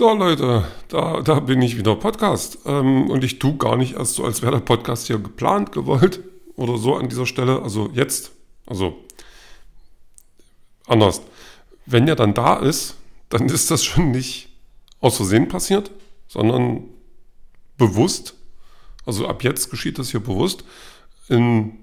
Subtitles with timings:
[0.00, 2.60] So Leute, da, da bin ich wieder Podcast.
[2.64, 6.20] Ähm, und ich tue gar nicht erst so, als wäre der Podcast hier geplant, gewollt
[6.56, 7.60] oder so an dieser Stelle.
[7.60, 8.32] Also jetzt,
[8.64, 8.96] also
[10.86, 11.20] anders.
[11.84, 12.96] Wenn er dann da ist,
[13.28, 14.48] dann ist das schon nicht
[15.02, 15.90] aus Versehen passiert,
[16.28, 16.84] sondern
[17.76, 18.36] bewusst.
[19.04, 20.64] Also ab jetzt geschieht das hier bewusst
[21.28, 21.76] in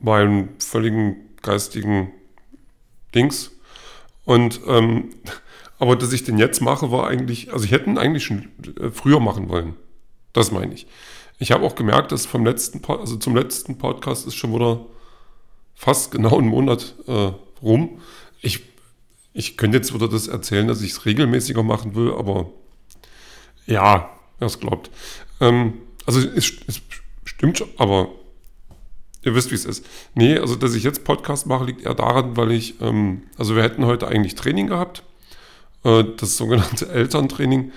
[0.00, 2.12] meinem völligen geistigen
[3.14, 3.50] Dings.
[4.24, 5.10] Und ähm,
[5.78, 8.48] aber dass ich den jetzt mache, war eigentlich, also ich hätte ihn eigentlich schon
[8.80, 9.74] äh, früher machen wollen.
[10.32, 10.86] Das meine ich.
[11.38, 14.86] Ich habe auch gemerkt, dass vom letzten, also zum letzten Podcast ist schon wieder
[15.74, 18.00] fast genau ein Monat äh, rum.
[18.40, 18.62] Ich,
[19.34, 22.50] ich könnte jetzt wieder das erzählen, dass ich es regelmäßiger machen will, aber
[23.66, 24.90] ja, wer es glaubt.
[25.40, 25.74] Ähm,
[26.06, 26.80] also es, es
[27.24, 28.08] stimmt schon, aber
[29.22, 29.84] ihr wisst, wie es ist.
[30.14, 33.62] Nee, also dass ich jetzt Podcast mache, liegt eher daran, weil ich, ähm, also wir
[33.62, 35.02] hätten heute eigentlich Training gehabt
[35.84, 37.72] äh, das sogenannte Elterntraining.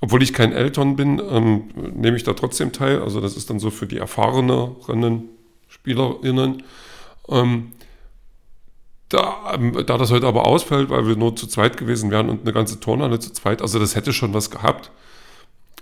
[0.00, 3.00] Obwohl ich kein Eltern bin, ähm, nehme ich da trotzdem teil.
[3.00, 5.28] Also das ist dann so für die erfahreneren
[5.68, 6.62] SpielerInnen.
[7.28, 7.72] Ähm,
[9.08, 12.42] da, ähm, da das heute aber ausfällt, weil wir nur zu zweit gewesen wären und
[12.42, 14.90] eine ganze Turnhalle zu zweit, also das hätte schon was gehabt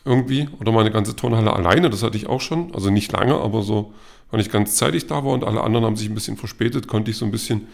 [0.04, 0.48] irgendwie.
[0.60, 2.74] Oder meine ganze Turnhalle alleine, das hatte ich auch schon.
[2.74, 3.94] Also nicht lange, aber so,
[4.30, 7.10] wenn ich ganz zeitig da war und alle anderen haben sich ein bisschen verspätet, konnte
[7.10, 7.68] ich so ein bisschen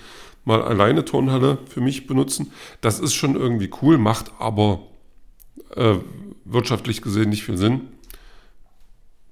[0.49, 2.53] mal alleine Turnhalle für mich benutzen.
[2.81, 4.81] Das ist schon irgendwie cool, macht aber
[5.77, 5.97] äh,
[6.45, 7.83] wirtschaftlich gesehen nicht viel Sinn.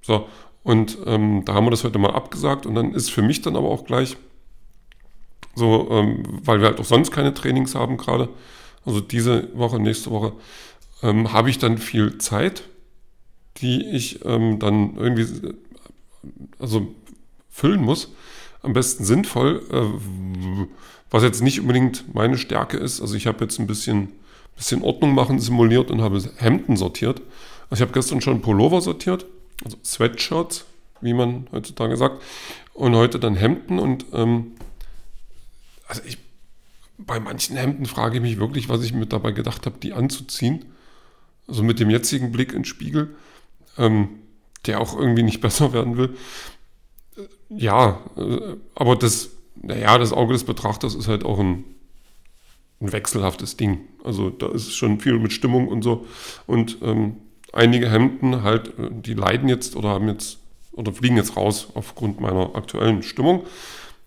[0.01, 0.29] So,
[0.63, 3.55] und ähm, da haben wir das heute mal abgesagt und dann ist für mich dann
[3.55, 4.15] aber auch gleich
[5.55, 8.29] so, ähm, weil wir halt auch sonst keine Trainings haben gerade,
[8.85, 10.33] also diese Woche, nächste Woche,
[11.01, 12.63] ähm, habe ich dann viel Zeit,
[13.57, 15.55] die ich ähm, dann irgendwie
[16.59, 16.93] also
[17.49, 18.09] füllen muss.
[18.61, 19.63] Am besten sinnvoll.
[19.71, 20.67] Äh,
[21.09, 23.01] was jetzt nicht unbedingt meine Stärke ist.
[23.01, 24.09] Also ich habe jetzt ein bisschen,
[24.55, 27.21] bisschen Ordnung machen simuliert und habe Hemden sortiert.
[27.69, 29.25] Also ich habe gestern schon Pullover sortiert,
[29.63, 30.65] also Sweatshirts,
[31.01, 32.21] wie man heutzutage sagt.
[32.73, 34.51] Und heute dann Hemden und ähm,
[35.87, 36.17] also ich,
[36.97, 40.65] bei manchen Hemden frage ich mich wirklich, was ich mir dabei gedacht habe, die anzuziehen.
[41.47, 43.15] Also mit dem jetzigen Blick in den Spiegel,
[43.77, 44.09] ähm,
[44.65, 46.15] der auch irgendwie nicht besser werden will.
[47.49, 49.29] Ja, äh, aber das
[49.61, 51.63] naja, das Auge des Betrachters ist halt auch ein,
[52.81, 53.79] ein wechselhaftes Ding.
[54.03, 56.05] Also da ist schon viel mit Stimmung und so.
[56.45, 57.17] Und ähm,
[57.53, 60.39] einige Hemden halt, äh, die leiden jetzt oder haben jetzt
[60.71, 63.45] oder fliegen jetzt raus aufgrund meiner aktuellen Stimmung.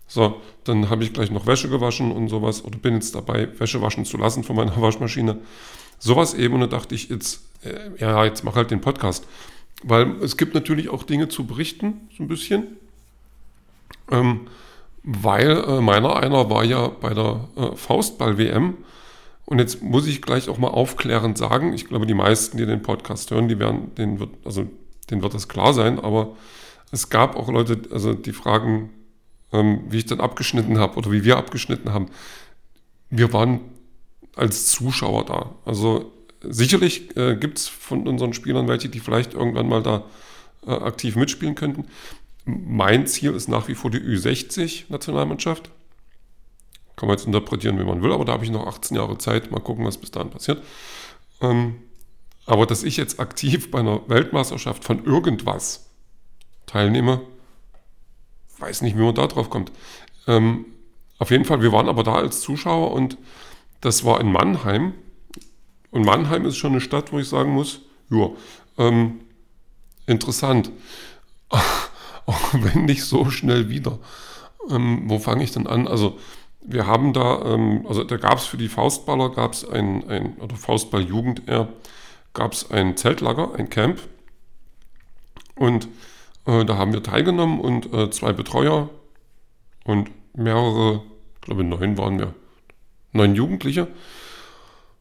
[0.07, 3.83] So, dann habe ich gleich noch Wäsche gewaschen und sowas oder bin jetzt dabei, Wäsche
[3.83, 5.39] waschen zu lassen von meiner Waschmaschine.
[5.99, 9.27] Sowas eben und da dachte ich jetzt, äh, ja, jetzt mach halt den Podcast.
[9.83, 12.77] Weil es gibt natürlich auch Dinge zu berichten, so ein bisschen.
[14.11, 14.49] Ähm,
[15.03, 18.79] weil äh, meiner einer war ja bei der äh, Faustball-WM.
[19.47, 22.83] Und jetzt muss ich gleich auch mal aufklärend sagen, ich glaube, die meisten, die den
[22.83, 24.67] Podcast hören, die werden, denen wird, also
[25.11, 26.37] denen wird das klar sein, aber
[26.93, 28.91] es gab auch Leute, also die fragen,
[29.53, 32.07] ähm, wie ich dann abgeschnitten habe oder wie wir abgeschnitten haben.
[33.09, 33.61] Wir waren
[34.37, 35.55] als Zuschauer da.
[35.65, 36.13] Also
[36.43, 40.05] sicherlich äh, gibt es von unseren Spielern welche, die vielleicht irgendwann mal da
[40.65, 41.87] äh, aktiv mitspielen könnten
[42.45, 45.71] mein Ziel ist nach wie vor die Ü60-Nationalmannschaft.
[46.97, 49.51] Kann man jetzt interpretieren, wie man will, aber da habe ich noch 18 Jahre Zeit.
[49.51, 50.63] Mal gucken, was bis dahin passiert.
[51.41, 51.77] Ähm,
[52.47, 55.91] aber dass ich jetzt aktiv bei einer Weltmeisterschaft von irgendwas
[56.67, 57.23] teilnehme,
[58.59, 59.73] weiß nicht, wie man da drauf kommt.
[60.27, 60.67] Ähm,
[61.19, 63.19] auf jeden Fall, wir waren aber da als Zuschauer und
[63.81, 64.95] das war in Mannheim.
[65.91, 67.81] Und Mannheim ist schon eine Stadt, wo ich sagen muss,
[68.11, 68.31] ja,
[68.79, 69.21] ähm,
[70.07, 70.71] interessant
[72.31, 73.99] auch wenn nicht so schnell wieder.
[74.71, 75.89] Ähm, wo fange ich denn an?
[75.89, 76.19] Also
[76.61, 80.37] wir haben da, ähm, also da gab es für die Faustballer, gab es ein, ein,
[80.39, 81.69] oder Faustball-Jugend eher,
[82.35, 84.01] gab es ein Zeltlager, ein Camp.
[85.57, 85.89] Und
[86.47, 88.91] äh, da haben wir teilgenommen und äh, zwei Betreuer
[89.85, 91.03] und mehrere,
[91.35, 92.35] ich glaube neun waren wir,
[93.13, 93.89] neun Jugendliche.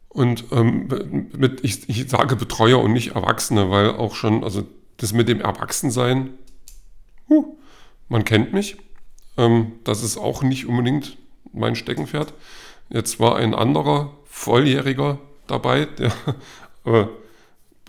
[0.09, 4.65] Und ähm, mit, ich, ich sage Betreuer und nicht Erwachsene, weil auch schon, also
[4.97, 6.31] das mit dem Erwachsensein,
[7.29, 7.57] huh,
[8.07, 8.77] man kennt mich.
[9.37, 11.17] Ähm, das ist auch nicht unbedingt
[11.53, 12.33] mein Steckenpferd.
[12.89, 16.11] Jetzt war ein anderer Volljähriger dabei, der
[16.85, 17.05] äh,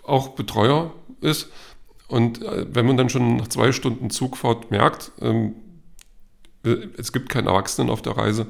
[0.03, 1.49] auch Betreuer ist.
[2.07, 5.55] Und äh, wenn man dann schon nach zwei Stunden Zugfahrt merkt, ähm,
[6.63, 8.47] es gibt keinen Erwachsenen auf der Reise,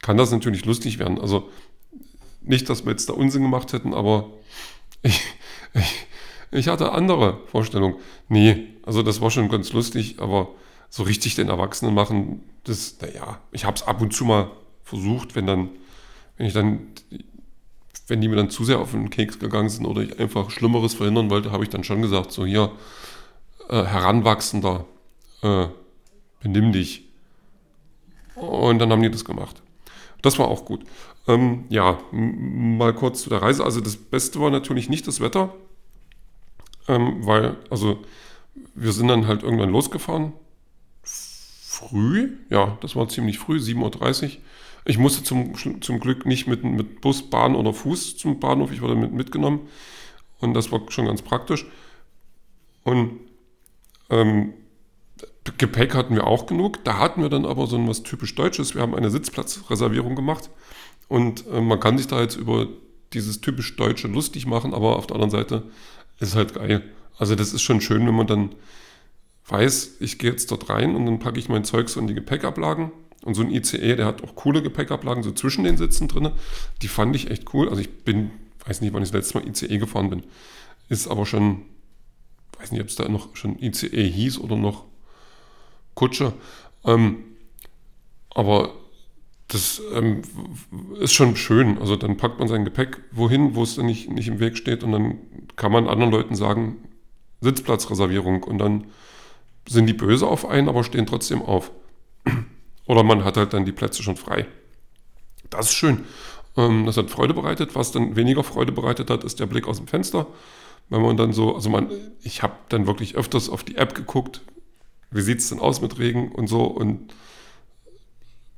[0.00, 1.20] kann das natürlich lustig werden.
[1.20, 1.50] Also
[2.40, 4.30] nicht, dass wir jetzt da Unsinn gemacht hätten, aber
[5.02, 5.20] ich,
[5.74, 6.06] ich,
[6.50, 7.96] ich hatte andere Vorstellungen.
[8.28, 10.48] Nee, also das war schon ganz lustig, aber
[10.88, 14.50] so richtig den Erwachsenen machen, das, naja, ich habe es ab und zu mal
[14.82, 15.68] versucht, wenn dann,
[16.36, 16.88] wenn ich dann
[18.08, 20.94] wenn die mir dann zu sehr auf den Keks gegangen sind oder ich einfach Schlimmeres
[20.94, 22.72] verhindern wollte, habe ich dann schon gesagt, so hier,
[23.68, 24.86] äh, Heranwachsender,
[25.42, 25.66] äh,
[26.40, 27.04] benimm dich.
[28.34, 29.62] Und dann haben die das gemacht.
[30.20, 30.82] Das war auch gut.
[31.28, 33.62] Ähm, ja, mal kurz zu der Reise.
[33.62, 35.54] Also das Beste war natürlich nicht das Wetter,
[36.88, 38.00] ähm, weil, also
[38.74, 40.32] wir sind dann halt irgendwann losgefahren.
[41.02, 44.30] Früh, ja, das war ziemlich früh, 7.30 Uhr.
[44.84, 48.80] Ich musste zum, zum Glück nicht mit, mit Bus, Bahn oder Fuß zum Bahnhof, ich
[48.80, 49.68] wurde mit, mitgenommen.
[50.40, 51.66] Und das war schon ganz praktisch.
[52.82, 53.20] Und
[54.08, 54.54] ähm,
[55.58, 56.84] Gepäck hatten wir auch genug.
[56.84, 58.74] Da hatten wir dann aber so was typisch Deutsches.
[58.74, 60.50] Wir haben eine Sitzplatzreservierung gemacht.
[61.08, 62.68] Und äh, man kann sich da jetzt über
[63.12, 65.64] dieses typisch Deutsche lustig machen, aber auf der anderen Seite
[66.20, 66.82] ist es halt geil.
[67.20, 68.54] Also das ist schon schön, wenn man dann
[69.46, 72.14] weiß, ich gehe jetzt dort rein und dann packe ich mein Zeug so in die
[72.14, 72.92] Gepäckablagen.
[73.22, 76.30] Und so ein ICE, der hat auch coole Gepäckablagen so zwischen den Sitzen drin.
[76.80, 77.68] Die fand ich echt cool.
[77.68, 78.30] Also ich bin,
[78.64, 80.22] weiß nicht, wann ich das letzte Mal ICE gefahren bin.
[80.88, 81.60] Ist aber schon,
[82.58, 84.86] weiß nicht, ob es da noch schon ICE hieß oder noch
[85.92, 86.32] Kutsche.
[86.86, 87.18] Ähm,
[88.30, 88.72] aber
[89.48, 90.22] das ähm,
[90.98, 91.76] ist schon schön.
[91.76, 94.82] Also dann packt man sein Gepäck wohin, wo es dann nicht, nicht im Weg steht
[94.84, 95.18] und dann
[95.56, 96.78] kann man anderen Leuten sagen,
[97.40, 98.86] Sitzplatzreservierung und dann
[99.68, 101.70] sind die böse auf einen, aber stehen trotzdem auf.
[102.86, 104.46] Oder man hat halt dann die Plätze schon frei.
[105.48, 106.04] Das ist schön.
[106.56, 107.74] Ähm, das hat Freude bereitet.
[107.74, 110.26] Was dann weniger Freude bereitet hat, ist der Blick aus dem Fenster.
[110.88, 111.88] Wenn man dann so, also man,
[112.22, 114.42] ich habe dann wirklich öfters auf die App geguckt,
[115.10, 116.64] wie sieht es denn aus mit Regen und so.
[116.64, 117.14] Und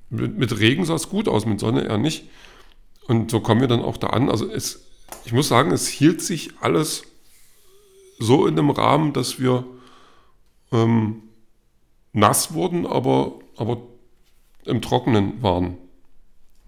[0.09, 2.29] mit, mit Regen sah es gut aus, mit Sonne eher nicht.
[3.07, 4.31] Und so kommen wir dann auch da an.
[4.31, 4.87] Also es,
[5.25, 7.05] ich muss sagen, es hielt sich alles
[8.19, 9.65] so in einem Rahmen, dass wir
[10.71, 11.23] ähm,
[12.13, 13.79] nass wurden, aber, aber
[14.65, 15.79] im Trockenen waren.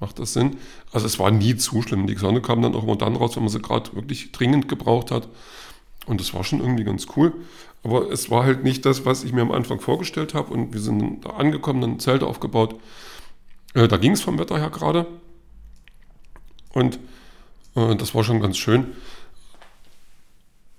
[0.00, 0.56] Macht das Sinn?
[0.92, 2.06] Also es war nie zu schlimm.
[2.06, 5.10] Die Sonne kam dann auch immer dann raus, wenn man sie gerade wirklich dringend gebraucht
[5.10, 5.28] hat.
[6.06, 7.32] Und das war schon irgendwie ganz cool.
[7.82, 10.52] Aber es war halt nicht das, was ich mir am Anfang vorgestellt habe.
[10.52, 12.74] Und wir sind da angekommen, dann Zelte aufgebaut.
[13.74, 15.06] Äh, da ging es vom Wetter her gerade.
[16.72, 16.98] Und
[17.76, 18.88] äh, das war schon ganz schön.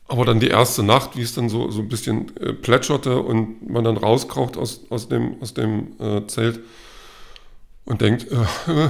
[0.07, 3.68] Aber dann die erste Nacht, wie es dann so, so ein bisschen äh, plätscherte und
[3.68, 6.60] man dann rauskraucht aus, aus dem, aus dem äh, Zelt
[7.86, 8.90] und denkt, äh,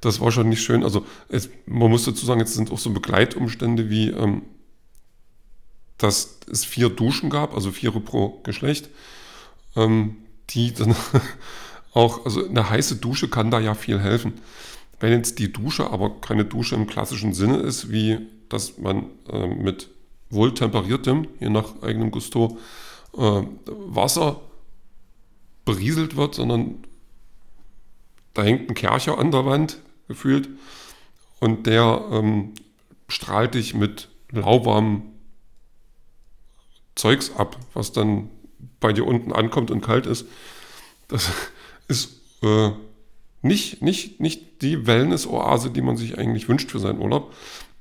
[0.00, 0.82] das war schon nicht schön.
[0.82, 4.42] Also es, man muss dazu sagen, jetzt sind auch so Begleitumstände wie, ähm,
[5.96, 8.88] dass es vier Duschen gab, also vier pro Geschlecht,
[9.76, 10.16] ähm,
[10.50, 10.96] die dann
[11.92, 14.34] auch, also eine heiße Dusche kann da ja viel helfen.
[15.00, 18.18] Wenn jetzt die Dusche aber keine Dusche im klassischen Sinne ist, wie
[18.48, 19.90] dass man äh, mit
[20.30, 22.58] wohltemperiertem, je nach eigenem Gusto,
[23.16, 24.40] äh, Wasser
[25.64, 26.84] berieselt wird, sondern
[28.34, 30.48] da hängt ein Kercher an der Wand, gefühlt,
[31.40, 32.54] und der ähm,
[33.08, 35.02] strahlt dich mit lauwarmem
[36.94, 38.30] Zeugs ab, was dann
[38.80, 40.26] bei dir unten ankommt und kalt ist.
[41.08, 41.30] Das
[41.88, 42.70] ist äh,
[43.42, 47.32] nicht, nicht, nicht die Wellness-Oase, die man sich eigentlich wünscht für seinen Urlaub.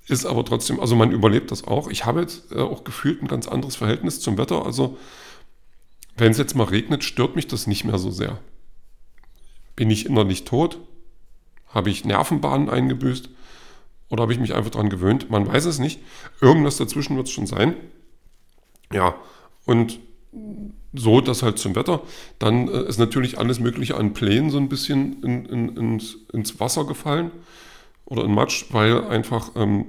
[0.07, 1.89] Ist aber trotzdem, also man überlebt das auch.
[1.89, 4.65] Ich habe jetzt äh, auch gefühlt ein ganz anderes Verhältnis zum Wetter.
[4.65, 4.97] Also
[6.15, 8.39] wenn es jetzt mal regnet, stört mich das nicht mehr so sehr.
[9.75, 10.79] Bin ich innerlich tot?
[11.67, 13.29] Habe ich Nervenbahnen eingebüßt?
[14.09, 15.29] Oder habe ich mich einfach daran gewöhnt?
[15.29, 15.99] Man weiß es nicht.
[16.39, 17.75] Irgendwas dazwischen wird es schon sein.
[18.91, 19.15] Ja,
[19.65, 19.99] und
[20.93, 22.01] so das halt zum Wetter.
[22.39, 26.59] Dann äh, ist natürlich alles Mögliche an Plänen so ein bisschen in, in, ins, ins,
[26.59, 27.31] Wasser gefallen
[28.05, 29.85] oder in Matsch, weil einfach ähm,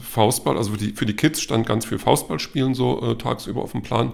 [0.00, 3.72] Faustball, also für die, für die Kids stand ganz viel Faustballspielen so äh, tagsüber auf
[3.72, 4.12] dem Plan.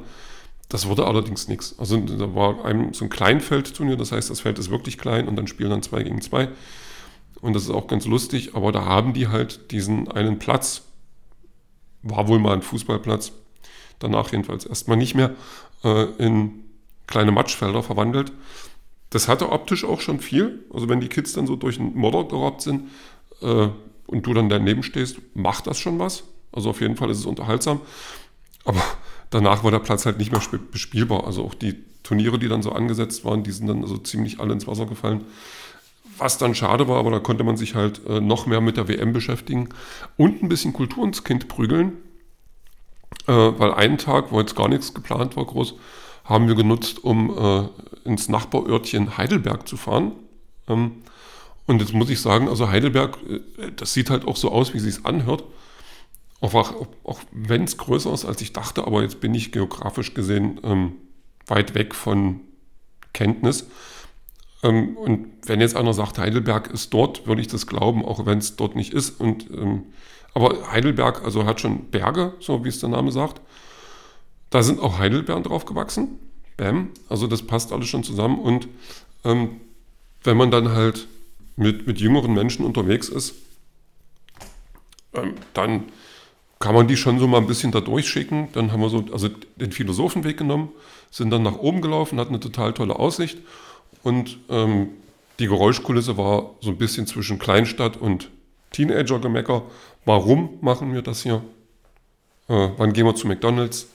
[0.69, 1.79] Das wurde allerdings nichts.
[1.79, 5.37] Also da war ein, so ein Kleinfeldturnier, das heißt, das Feld ist wirklich klein und
[5.37, 6.49] dann spielen dann zwei gegen zwei.
[7.43, 10.83] Und das ist auch ganz lustig, aber da haben die halt diesen einen Platz,
[12.03, 13.33] war wohl mal ein Fußballplatz,
[13.99, 15.35] danach jedenfalls erstmal nicht mehr,
[15.85, 16.65] äh, in
[17.07, 18.33] kleine Matschfelder verwandelt.
[19.11, 20.65] Das hatte optisch auch schon viel.
[20.73, 22.89] Also wenn die Kids dann so durch den Modder gerobbt sind
[23.43, 23.69] äh,
[24.07, 26.25] und du dann daneben stehst, macht das schon was.
[26.51, 27.81] Also auf jeden Fall ist es unterhaltsam.
[28.65, 28.83] Aber
[29.31, 31.27] danach war der Platz halt nicht mehr bespielbar.
[31.27, 34.53] Also auch die Turniere, die dann so angesetzt waren, die sind dann also ziemlich alle
[34.53, 35.25] ins Wasser gefallen.
[36.19, 38.89] Was dann schade war, aber da konnte man sich halt äh, noch mehr mit der
[38.89, 39.71] WM beschäftigen
[40.17, 41.93] und ein bisschen Kultur ins Kind prügeln.
[43.27, 45.75] Äh, weil einen Tag, wo jetzt gar nichts geplant war, groß,
[46.25, 50.13] haben wir genutzt, um äh, ins Nachbarörtchen Heidelberg zu fahren.
[50.69, 51.03] Ähm,
[51.67, 54.79] und jetzt muss ich sagen, also Heidelberg, äh, das sieht halt auch so aus, wie
[54.79, 55.45] es sich anhört.
[56.41, 60.15] Auch, auch, auch wenn es größer ist, als ich dachte, aber jetzt bin ich geografisch
[60.15, 60.93] gesehen ähm,
[61.47, 62.41] weit weg von
[63.13, 63.69] Kenntnis.
[64.65, 68.39] Ähm, und wenn jetzt einer sagt, Heidelberg ist dort, würde ich das glauben, auch wenn
[68.39, 69.21] es dort nicht ist.
[69.21, 69.85] Und, ähm,
[70.35, 73.41] aber Heidelberg also hat schon Berge, so wie es der Name sagt.
[74.51, 76.19] Da sind auch Heidelbeeren drauf gewachsen.
[76.57, 76.91] Bam.
[77.09, 78.39] Also das passt alles schon zusammen.
[78.39, 78.69] Und
[79.25, 79.61] ähm,
[80.25, 81.07] wenn man dann halt
[81.57, 83.35] mit, mit jüngeren Menschen unterwegs ist,
[85.15, 85.85] ähm, dann
[86.59, 88.49] kann man die schon so mal ein bisschen da durchschicken.
[88.53, 90.71] Dann haben wir so also den Philosophenweg genommen,
[91.11, 93.39] sind dann nach oben gelaufen, hatten eine total tolle Aussicht
[94.03, 94.89] und ähm,
[95.39, 98.31] die Geräuschkulisse war so ein bisschen zwischen Kleinstadt und
[98.73, 99.63] Teenager-Gemecker.
[100.05, 101.43] Warum machen wir das hier?
[102.49, 103.89] Äh, wann gehen wir zu McDonalds?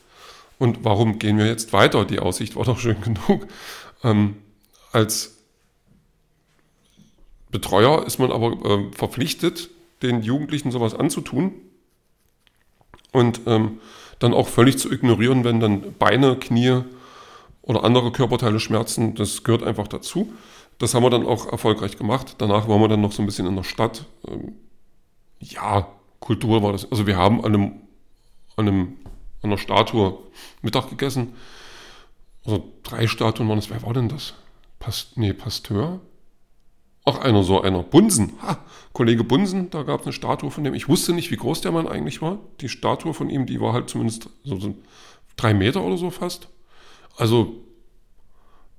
[0.59, 2.05] Und warum gehen wir jetzt weiter?
[2.05, 3.47] Die Aussicht war doch schön genug.
[4.03, 4.37] Ähm,
[4.91, 5.37] als
[7.51, 9.69] Betreuer ist man aber äh, verpflichtet,
[10.01, 11.53] den Jugendlichen sowas anzutun
[13.11, 13.79] und ähm,
[14.19, 16.81] dann auch völlig zu ignorieren, wenn dann Beine, Knie
[17.61, 19.15] oder andere Körperteile schmerzen.
[19.15, 20.33] Das gehört einfach dazu.
[20.79, 22.35] Das haben wir dann auch erfolgreich gemacht.
[22.37, 24.05] Danach waren wir dann noch so ein bisschen in der Stadt.
[24.27, 24.53] Ähm,
[25.39, 25.87] ja,
[26.19, 26.89] Kultur war das.
[26.91, 27.71] Also wir haben an, einem,
[28.55, 28.97] an, einem,
[29.41, 30.17] an einer Statue
[30.61, 31.33] Mittag gegessen.
[32.45, 33.69] Also drei Statuen waren es.
[33.69, 34.33] Wer war denn das?
[34.79, 35.99] Past, nee, Pasteur?
[37.05, 37.83] Ach, einer so einer.
[37.83, 38.33] Bunsen.
[38.41, 38.57] Ha,
[38.91, 40.73] Kollege Bunsen, da gab es eine Statue von dem.
[40.73, 42.39] Ich wusste nicht, wie groß der Mann eigentlich war.
[42.59, 44.75] Die Statue von ihm, die war halt zumindest so, so
[45.37, 46.49] drei Meter oder so fast.
[47.15, 47.55] Also,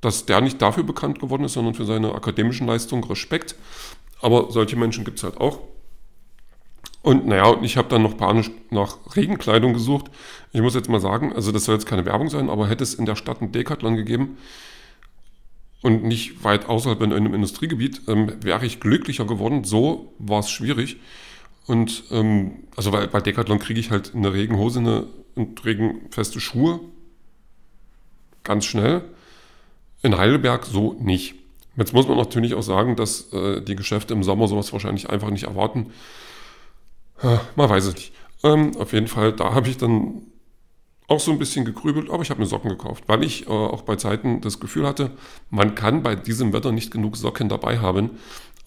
[0.00, 3.54] dass der nicht dafür bekannt geworden ist, sondern für seine akademischen Leistungen, Respekt.
[4.20, 5.60] Aber solche Menschen gibt es halt auch.
[7.02, 10.06] Und naja, ich habe dann noch panisch nach Regenkleidung gesucht.
[10.52, 12.94] Ich muss jetzt mal sagen, also das soll jetzt keine Werbung sein, aber hätte es
[12.94, 14.36] in der Stadt einen Decathlon gegeben,
[15.82, 19.64] und nicht weit außerhalb in einem Industriegebiet, ähm, wäre ich glücklicher geworden.
[19.64, 20.96] So war es schwierig.
[21.66, 26.80] Und ähm, also weil bei Decathlon kriege ich halt eine Regenhose eine, und regenfeste Schuhe
[28.42, 29.02] ganz schnell.
[30.02, 31.34] In Heidelberg so nicht.
[31.76, 35.30] Jetzt muss man natürlich auch sagen, dass äh, die Geschäfte im Sommer sowas wahrscheinlich einfach
[35.30, 35.92] nicht erwarten.
[37.22, 38.12] Man weiß es nicht.
[38.44, 40.22] Ähm, auf jeden Fall, da habe ich dann
[41.08, 43.82] auch so ein bisschen gegrübelt, aber ich habe mir Socken gekauft, weil ich äh, auch
[43.82, 45.10] bei Zeiten das Gefühl hatte,
[45.50, 48.10] man kann bei diesem Wetter nicht genug Socken dabei haben.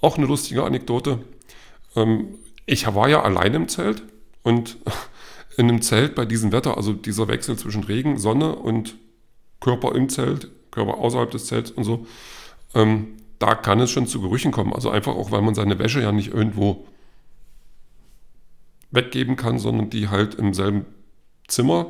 [0.01, 1.19] Auch eine lustige Anekdote.
[1.95, 4.03] Ähm, ich war ja allein im Zelt
[4.43, 4.77] und
[5.57, 8.95] in einem Zelt bei diesem Wetter, also dieser Wechsel zwischen Regen, Sonne und
[9.59, 12.07] Körper im Zelt, Körper außerhalb des Zelts und so,
[12.73, 14.73] ähm, da kann es schon zu Gerüchen kommen.
[14.73, 16.85] Also einfach auch, weil man seine Wäsche ja nicht irgendwo
[18.91, 20.85] weggeben kann, sondern die halt im selben
[21.47, 21.87] Zimmer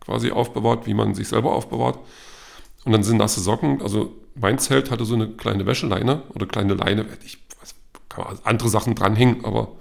[0.00, 1.98] quasi aufbewahrt, wie man sich selber aufbewahrt.
[2.84, 6.74] Und dann sind nasse Socken, also mein Zelt hatte so eine kleine Wäscheleine oder kleine
[6.74, 7.74] Leine, ich, was,
[8.08, 9.72] kann man andere Sachen dranhängen, aber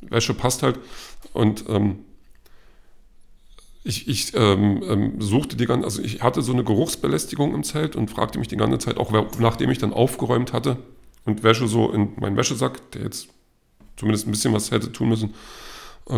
[0.00, 0.78] Wäsche passt halt.
[1.34, 1.98] Und ähm,
[3.84, 7.96] ich, ich ähm, ähm, suchte die ganze, also ich hatte so eine Geruchsbelästigung im Zelt
[7.96, 10.78] und fragte mich die ganze Zeit, auch nachdem ich dann aufgeräumt hatte
[11.24, 13.28] und Wäsche so in meinen Wäschesack, der jetzt
[13.96, 15.34] zumindest ein bisschen was hätte tun müssen,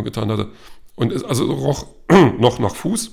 [0.00, 0.48] getan hatte.
[0.94, 1.86] Und es also roch
[2.38, 3.12] noch nach Fuß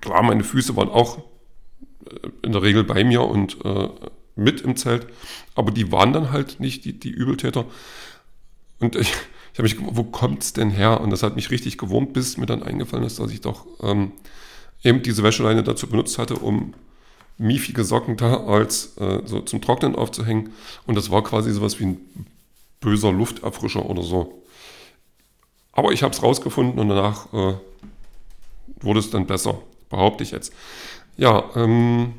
[0.00, 3.88] Klar, meine Füße waren auch äh, in der Regel bei mir und äh,
[4.36, 5.06] mit im Zelt,
[5.54, 7.64] aber die waren dann halt nicht die, die Übeltäter.
[8.78, 9.10] Und ich,
[9.52, 11.00] ich habe mich gefragt, wo kommt es denn her?
[11.00, 14.12] Und das hat mich richtig gewurmt, bis mir dann eingefallen ist, dass ich doch ähm,
[14.84, 16.74] eben diese Wäscheleine dazu benutzt hatte, um
[17.36, 20.50] miefige Socken da als äh, so zum Trocknen aufzuhängen.
[20.86, 22.26] Und das war quasi sowas wie ein
[22.80, 24.44] böser Lufterfrischer oder so.
[25.78, 27.54] Aber ich habe es rausgefunden und danach äh,
[28.80, 30.52] wurde es dann besser behaupte ich jetzt.
[31.16, 32.14] Ja, ähm,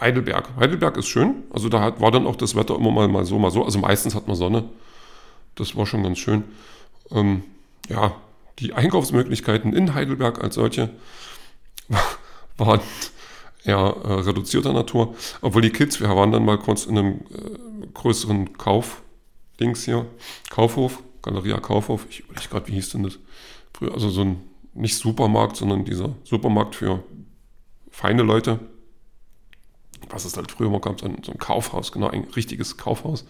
[0.00, 0.48] Heidelberg.
[0.56, 1.42] Heidelberg ist schön.
[1.50, 3.64] Also da hat, war dann auch das Wetter immer mal, mal so, mal so.
[3.64, 4.62] Also meistens hat man Sonne.
[5.56, 6.44] Das war schon ganz schön.
[7.10, 7.42] Ähm,
[7.88, 8.14] ja,
[8.60, 10.90] die Einkaufsmöglichkeiten in Heidelberg als solche
[12.56, 12.80] waren
[13.64, 15.16] eher äh, reduzierter Natur.
[15.40, 20.06] Obwohl die Kids, wir waren dann mal kurz in einem äh, größeren Kauf-Dings hier.
[20.48, 22.06] Kaufhof, Galeria Kaufhof.
[22.08, 23.18] Ich überlege gerade, wie hieß denn das?
[23.74, 24.42] Früher, also so ein
[24.74, 27.02] nicht Supermarkt, sondern dieser Supermarkt für
[27.90, 28.60] feine Leute.
[30.10, 33.26] Was es halt früher mal gab, so ein, so ein Kaufhaus, genau, ein richtiges Kaufhaus.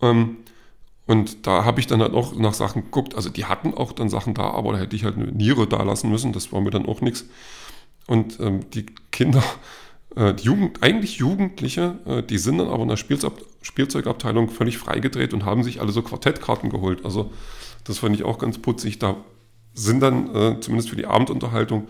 [0.00, 0.38] Ähm,
[1.06, 3.14] und da habe ich dann halt auch nach Sachen geguckt.
[3.14, 5.82] Also die hatten auch dann Sachen da, aber da hätte ich halt eine Niere da
[5.82, 6.32] lassen müssen.
[6.32, 7.26] Das war mir dann auch nichts.
[8.06, 9.44] Und ähm, die Kinder,
[10.16, 15.32] die Jugend, eigentlich Jugendliche, äh, die sind dann aber in der Spielzeug Spielzeugabteilung völlig freigedreht
[15.32, 17.04] und haben sich alle so Quartettkarten geholt.
[17.04, 17.32] Also
[17.84, 18.98] das fand ich auch ganz putzig.
[18.98, 19.16] Da
[19.72, 21.88] sind dann äh, zumindest für die Abendunterhaltung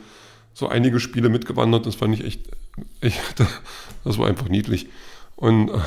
[0.52, 1.84] so einige Spiele mitgewandert.
[1.84, 2.48] Das fand ich echt,
[3.00, 3.20] echt
[4.04, 4.88] das war einfach niedlich.
[5.36, 5.78] Und äh,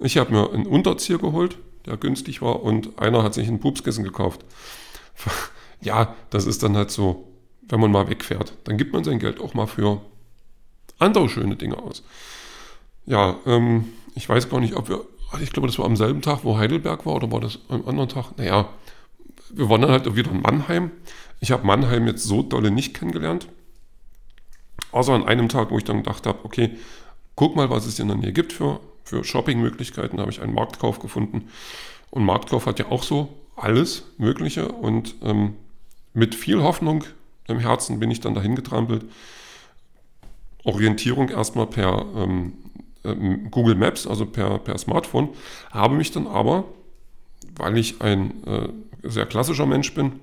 [0.00, 4.04] ich habe mir einen Unterzieher geholt, der günstig war, und einer hat sich ein Pupskissen
[4.04, 4.44] gekauft.
[5.84, 7.26] Ja, das ist dann halt so,
[7.68, 10.00] wenn man mal wegfährt, dann gibt man sein Geld auch mal für
[11.02, 12.02] andere schöne Dinge aus.
[13.06, 15.04] Ja, ähm, ich weiß gar nicht, ob wir,
[15.40, 18.08] ich glaube, das war am selben Tag, wo Heidelberg war, oder war das am anderen
[18.08, 18.36] Tag?
[18.36, 18.68] Naja,
[19.50, 20.90] wir waren dann halt wieder in Mannheim.
[21.40, 23.48] Ich habe Mannheim jetzt so dolle nicht kennengelernt.
[24.92, 26.70] Außer an einem Tag, wo ich dann gedacht habe, okay,
[27.34, 30.18] guck mal, was es in der Nähe gibt für, für Shoppingmöglichkeiten.
[30.18, 31.48] Da habe ich einen Marktkauf gefunden.
[32.10, 34.68] Und Marktkauf hat ja auch so alles Mögliche.
[34.68, 35.54] Und ähm,
[36.14, 37.04] mit viel Hoffnung
[37.48, 39.04] im Herzen bin ich dann dahin getrampelt.
[40.64, 42.54] Orientierung erstmal per ähm,
[43.04, 45.30] ähm, Google Maps, also per, per Smartphone,
[45.70, 46.64] habe mich dann aber,
[47.56, 48.68] weil ich ein äh,
[49.02, 50.20] sehr klassischer Mensch bin,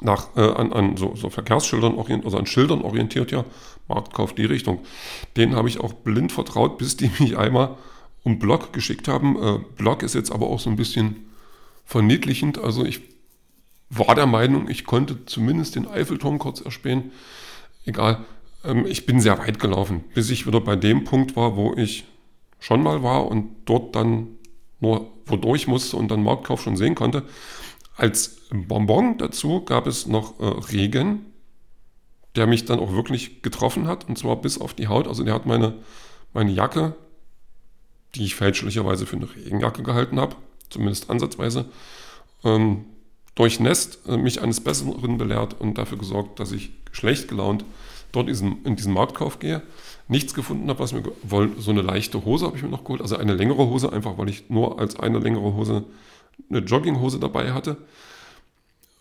[0.00, 3.44] nach, äh, an, an so, so, Verkehrsschildern orientiert, also an Schildern orientiert, ja,
[3.88, 4.80] Marktkauf die Richtung.
[5.36, 7.76] Den habe ich auch blind vertraut, bis die mich einmal
[8.22, 9.36] um Block geschickt haben.
[9.40, 11.16] Äh, Block ist jetzt aber auch so ein bisschen
[11.84, 12.58] verniedlichend.
[12.58, 13.02] Also ich
[13.90, 17.12] war der Meinung, ich konnte zumindest den Eiffelturm kurz erspähen.
[17.84, 18.24] Egal,
[18.64, 22.04] ähm, ich bin sehr weit gelaufen, bis ich wieder bei dem Punkt war, wo ich
[22.58, 24.38] schon mal war und dort dann
[24.80, 27.24] nur wodurch musste und dann Marktkauf schon sehen konnte.
[27.96, 31.26] Als Bonbon dazu gab es noch äh, Regen,
[32.36, 35.06] der mich dann auch wirklich getroffen hat, und zwar bis auf die Haut.
[35.06, 35.74] Also der hat meine,
[36.32, 36.96] meine Jacke,
[38.14, 40.36] die ich fälschlicherweise für eine Regenjacke gehalten habe,
[40.68, 41.66] zumindest ansatzweise,
[42.42, 42.86] ähm,
[43.34, 47.64] durchnässt, äh, mich eines Besseren belehrt und dafür gesorgt, dass ich schlecht gelaunt
[48.14, 49.62] dort in, in diesen Marktkauf gehe,
[50.08, 51.02] nichts gefunden habe, was mir.
[51.58, 54.28] So eine leichte Hose habe ich mir noch geholt, also eine längere Hose, einfach weil
[54.28, 55.84] ich nur als eine längere Hose
[56.50, 57.76] eine Jogginghose dabei hatte.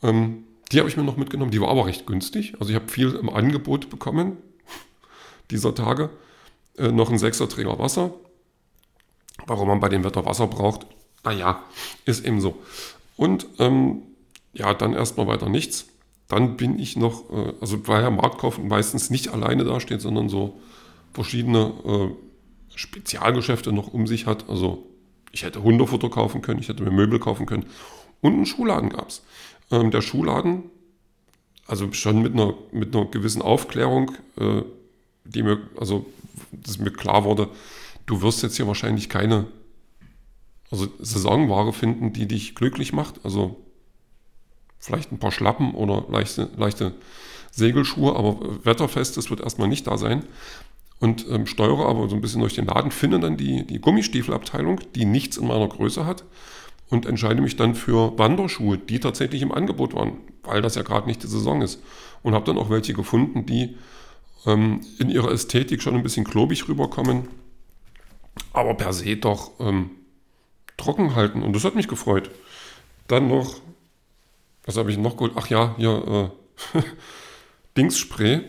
[0.01, 2.53] Ähm, die habe ich mir noch mitgenommen, die war aber recht günstig.
[2.60, 4.38] Also ich habe viel im Angebot bekommen
[5.51, 6.10] dieser Tage.
[6.77, 8.13] Äh, noch ein Sechserträger Wasser.
[9.46, 10.86] Warum man bei dem Wetter Wasser braucht,
[11.24, 11.63] naja,
[12.05, 12.58] ist eben so.
[13.17, 14.03] Und ähm,
[14.53, 15.88] ja, dann erstmal weiter nichts.
[16.33, 20.59] Dann bin ich noch, äh, also weil ja Marktkauf meistens nicht alleine dasteht, sondern so
[21.13, 24.49] verschiedene äh, Spezialgeschäfte noch um sich hat.
[24.49, 24.88] Also
[25.31, 27.67] ich hätte Hundefutter kaufen können, ich hätte mir Möbel kaufen können.
[28.21, 29.21] Und einen Schuhladen gab es.
[29.69, 30.63] Ähm, der Schuhladen,
[31.67, 34.63] also schon mit einer, mit einer gewissen Aufklärung, äh,
[35.25, 36.05] die mir, also
[36.51, 37.47] dass mir klar wurde,
[38.08, 39.45] du wirst jetzt hier wahrscheinlich keine
[40.71, 43.23] also Saisonware finden, die dich glücklich macht.
[43.23, 43.63] Also
[44.84, 46.93] vielleicht ein paar Schlappen oder leichte, leichte
[47.52, 50.24] Segelschuhe, aber wetterfest, das wird erstmal nicht da sein.
[51.00, 54.82] Und ähm, steuere aber so ein bisschen durch den Laden, finde dann die, die Gummistiefelabteilung,
[54.96, 56.24] die nichts in meiner Größe hat
[56.89, 61.08] und entscheide mich dann für Wanderschuhe, die tatsächlich im Angebot waren, weil das ja gerade
[61.08, 61.82] nicht die Saison ist.
[62.22, 63.76] Und habe dann auch welche gefunden, die
[64.46, 67.28] ähm, in ihrer Ästhetik schon ein bisschen klobig rüberkommen,
[68.52, 69.91] aber per se doch ähm,
[70.78, 71.41] trocken halten.
[71.41, 72.32] Und das hat mich gefreut.
[73.08, 73.62] Dann noch
[74.65, 75.34] was habe ich noch geholt?
[75.36, 76.32] Ach ja, hier
[76.73, 76.80] äh,
[77.78, 78.41] Dingsspray.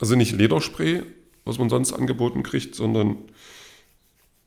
[0.00, 1.02] Also nicht Lederspray,
[1.44, 3.18] was man sonst angeboten kriegt, sondern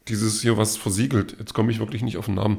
[0.08, 1.38] dieses hier, was versiegelt.
[1.40, 2.58] Jetzt komme ich wirklich nicht auf den Namen.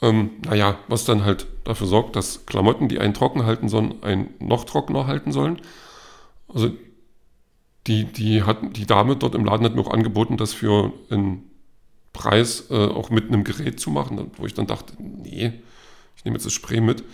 [0.00, 4.34] Ähm, naja, was dann halt dafür sorgt, dass Klamotten, die einen trocken halten sollen, einen
[4.38, 5.60] noch trockener halten sollen.
[6.48, 6.70] Also
[7.86, 11.50] die, die, hat, die Dame dort im Laden hat mir auch angeboten, das für einen
[12.12, 15.52] Preis äh, auch mit einem Gerät zu machen, wo ich dann dachte, nee,
[16.18, 17.04] ich nehme jetzt das Spray mit.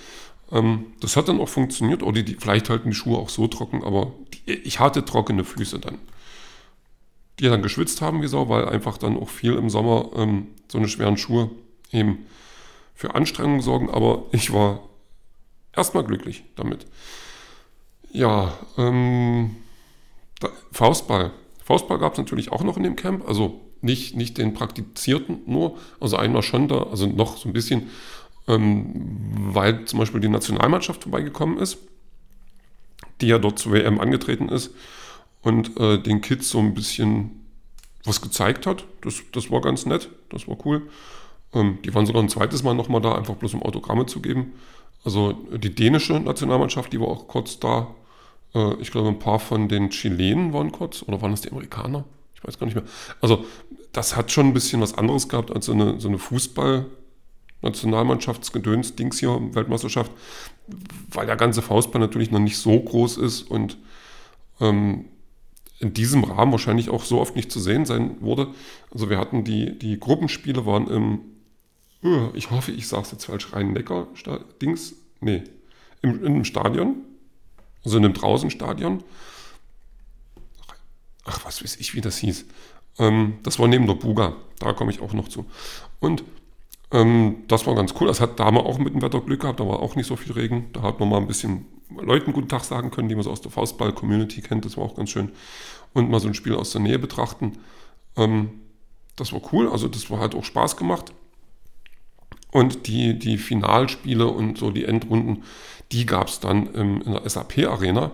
[0.51, 2.03] Ähm, das hat dann auch funktioniert.
[2.03, 5.79] Oder die, vielleicht halten die Schuhe auch so trocken, aber die, ich hatte trockene Füße
[5.79, 5.99] dann.
[7.39, 10.79] Die dann geschwitzt haben wie Sau, weil einfach dann auch viel im Sommer ähm, so
[10.79, 11.51] eine schweren Schuhe
[11.93, 12.27] eben
[12.95, 13.91] für Anstrengungen sorgen.
[13.91, 14.81] Aber ich war
[15.77, 16.87] erstmal glücklich damit.
[18.11, 19.57] Ja, ähm,
[20.41, 21.33] da, Faustball.
[21.63, 23.29] Faustball gab es natürlich auch noch in dem Camp.
[23.29, 27.91] Also nicht, nicht den praktizierten nur, also einmal schon da, also noch so ein bisschen
[28.47, 31.79] ähm, weil zum Beispiel die Nationalmannschaft vorbeigekommen ist,
[33.21, 34.73] die ja dort zur WM angetreten ist
[35.43, 37.47] und äh, den Kids so ein bisschen
[38.05, 38.85] was gezeigt hat.
[39.03, 40.83] Das, das war ganz nett, das war cool.
[41.53, 44.53] Ähm, die waren sogar ein zweites Mal nochmal da, einfach bloß um Autogramme zu geben.
[45.05, 47.95] Also die dänische Nationalmannschaft, die war auch kurz da.
[48.55, 52.05] Äh, ich glaube, ein paar von den Chilenen waren kurz, oder waren das die Amerikaner?
[52.35, 52.85] Ich weiß gar nicht mehr.
[53.21, 53.45] Also
[53.93, 56.87] das hat schon ein bisschen was anderes gehabt als so eine, so eine Fußball-
[57.65, 60.13] Nationalmannschaftsgedöns, Dings hier, Weltmeisterschaft,
[61.09, 63.79] weil der ganze Faustball natürlich noch nicht so groß ist und
[64.61, 65.07] ähm,
[65.81, 68.49] in diesem Rahmen wahrscheinlich auch so oft nicht zu sehen sein wurde.
[68.93, 71.21] Also wir hatten die, die Gruppenspiele waren im,
[72.03, 75.43] äh, ich hoffe, ich sage es jetzt falsch, Rhein-Neckar-Dings, nee,
[76.03, 76.97] im, in einem Stadion,
[77.85, 79.03] also in einem Draußenstadion.
[81.25, 82.45] Ach, was weiß ich, wie das hieß.
[82.99, 85.47] Ähm, das war neben der Buga, da komme ich auch noch zu.
[86.01, 86.23] Und
[86.95, 88.07] ähm, das war ganz cool.
[88.07, 90.07] Das hat da haben wir auch mit dem Wetter Glück gehabt, da war auch nicht
[90.07, 90.67] so viel Regen.
[90.73, 93.41] Da hat man mal ein bisschen Leuten guten Tag sagen können, die man so aus
[93.41, 94.65] der Faustball-Community kennt.
[94.65, 95.33] Das war auch ganz schön.
[95.93, 97.59] Und mal so ein Spiel aus der Nähe betrachten.
[98.17, 98.61] Ähm,
[99.17, 101.13] das war cool, also das war halt auch Spaß gemacht.
[102.53, 105.43] Und die, die Finalspiele und so die Endrunden,
[105.91, 108.13] die gab es dann im, in der SAP Arena.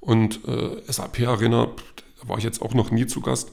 [0.00, 1.68] Und äh, SAP Arena,
[2.20, 3.52] da war ich jetzt auch noch nie zu Gast,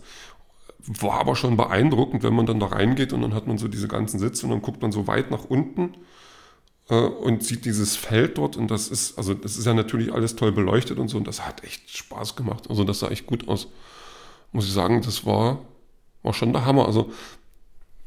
[0.85, 3.87] war aber schon beeindruckend, wenn man dann da reingeht und dann hat man so diese
[3.87, 5.95] ganzen Sitze und dann guckt man so weit nach unten
[6.89, 10.35] äh, und sieht dieses Feld dort und das ist, also das ist ja natürlich alles
[10.35, 12.69] toll beleuchtet und so und das hat echt Spaß gemacht.
[12.69, 13.67] Also das sah echt gut aus.
[14.51, 15.61] Muss ich sagen, das war,
[16.21, 16.85] war schon der Hammer.
[16.85, 17.11] Also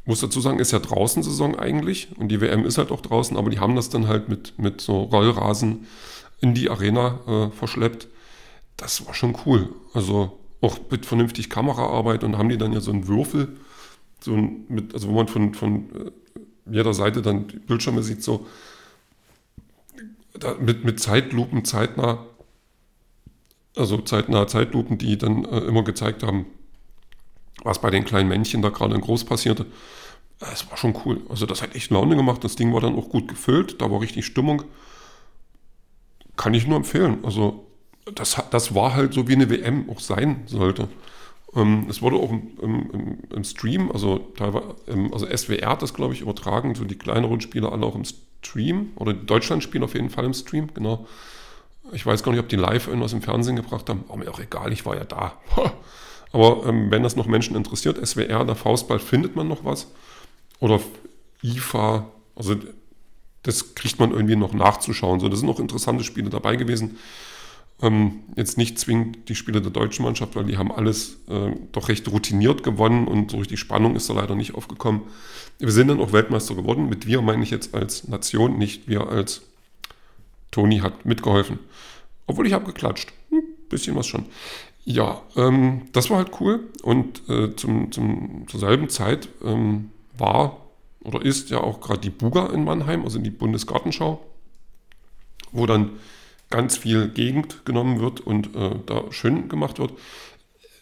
[0.05, 3.37] muss dazu sagen, ist ja draußen Saison eigentlich und die WM ist halt auch draußen,
[3.37, 5.87] aber die haben das dann halt mit, mit so Rollrasen
[6.41, 8.09] in die Arena äh, verschleppt.
[8.77, 9.71] Das war schon cool.
[9.95, 13.57] Also auch mit vernünftig Kameraarbeit und haben die dann ja so einen Würfel,
[14.21, 16.11] so ein, mit, also wo man von, von äh,
[16.71, 18.47] jeder Seite dann die Bildschirme sieht, so
[20.61, 22.27] mit, mit Zeitlupen zeitnah,
[23.75, 26.47] also zeitnah Zeitlupen, die dann äh, immer gezeigt haben,
[27.63, 29.67] was bei den kleinen Männchen da gerade in groß passierte.
[30.41, 31.23] Es war schon cool.
[31.29, 32.45] Also das hat echt Laune gemacht.
[32.45, 33.81] Das Ding war dann auch gut gefüllt.
[33.81, 34.65] Da war richtig Stimmung.
[36.37, 37.25] Kann ich nur empfehlen.
[37.25, 37.66] Also
[38.15, 40.89] das, das war halt so, wie eine WM auch sein sollte.
[41.55, 44.75] Ähm, es wurde auch im, im, im, Stream, also teilweise,
[45.13, 48.93] also SWR hat das, glaube ich, übertragen, so die kleineren Spiele alle auch im Stream,
[48.97, 51.07] oder die Deutschland-Spiele auf jeden Fall im Stream, genau.
[51.93, 54.41] Ich weiß gar nicht, ob die live irgendwas im Fernsehen gebracht haben, aber mir auch
[54.41, 55.35] egal, ich war ja da.
[56.33, 59.87] Aber ähm, wenn das noch Menschen interessiert, SWR, der Faustball, findet man noch was.
[60.59, 60.81] Oder
[61.43, 62.57] IFA, also
[63.45, 65.21] das kriegt man irgendwie noch nachzuschauen.
[65.21, 66.99] So, das sind noch interessante Spiele dabei gewesen.
[67.83, 71.89] Ähm, jetzt nicht zwingend die Spiele der deutschen Mannschaft, weil die haben alles äh, doch
[71.89, 75.03] recht routiniert gewonnen und so richtig Spannung ist da leider nicht aufgekommen.
[75.59, 76.89] Wir sind dann auch Weltmeister geworden.
[76.89, 79.43] Mit wir meine ich jetzt als Nation, nicht wir als
[80.51, 81.59] Toni hat mitgeholfen.
[82.27, 83.13] Obwohl ich habe geklatscht.
[83.31, 84.27] Hm, bisschen was schon.
[84.85, 86.61] Ja, ähm, das war halt cool.
[86.83, 90.67] Und äh, zum, zum, zur selben Zeit ähm, war
[91.07, 94.25] oder ist ja auch gerade die Buga in Mannheim, also die Bundesgartenschau,
[95.53, 95.91] wo dann
[96.51, 99.93] ganz viel Gegend genommen wird und äh, da schön gemacht wird.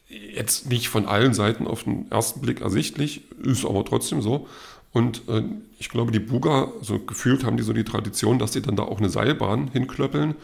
[0.08, 4.46] Jetzt nicht von allen Seiten auf den ersten Blick ersichtlich, ist aber trotzdem so.
[4.92, 5.42] Und äh,
[5.78, 8.84] ich glaube, die Buga, so gefühlt haben die so die Tradition, dass sie dann da
[8.84, 10.36] auch eine Seilbahn hinklöppeln,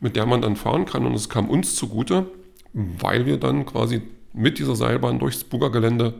[0.00, 1.04] mit der man dann fahren kann.
[1.04, 2.26] Und es kam uns zugute,
[2.72, 4.00] weil wir dann quasi
[4.32, 6.14] mit dieser Seilbahn durchs Buga-Gelände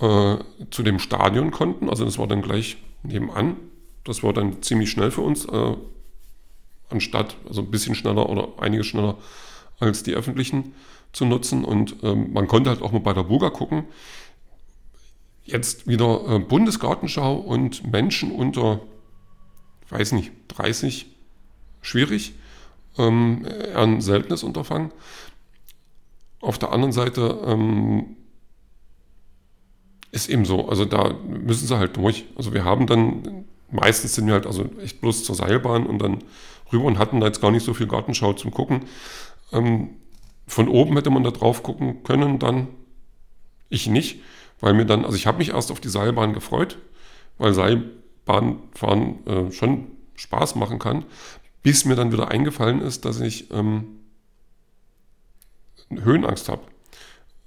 [0.00, 0.36] äh,
[0.70, 1.88] zu dem Stadion konnten.
[1.88, 3.56] Also das war dann gleich nebenan.
[4.02, 5.76] Das war dann ziemlich schnell für uns, äh,
[6.92, 9.18] anstatt, also ein bisschen schneller oder einiges schneller
[9.80, 10.74] als die öffentlichen
[11.12, 11.64] zu nutzen.
[11.64, 13.84] Und ähm, man konnte halt auch mal bei der Buga gucken.
[15.44, 18.80] Jetzt wieder äh, Bundesgartenschau und Menschen unter,
[19.90, 21.06] weiß nicht, 30,
[21.80, 22.34] schwierig.
[22.98, 24.92] Ähm, ein seltenes Unterfangen.
[26.40, 28.16] Auf der anderen Seite ähm,
[30.12, 32.26] ist eben so, also da müssen sie halt durch.
[32.36, 36.18] Also wir haben dann, meistens sind wir halt also echt bloß zur Seilbahn und dann
[36.72, 38.86] rüber und hatten da jetzt gar nicht so viel Gartenschau zum Gucken.
[39.52, 39.90] Ähm,
[40.46, 42.68] von oben hätte man da drauf gucken können, dann
[43.68, 44.20] ich nicht,
[44.60, 46.78] weil mir dann, also ich habe mich erst auf die Seilbahn gefreut,
[47.38, 51.04] weil Seilbahnfahren äh, schon Spaß machen kann,
[51.62, 54.00] bis mir dann wieder eingefallen ist, dass ich ähm,
[55.90, 56.62] Höhenangst habe.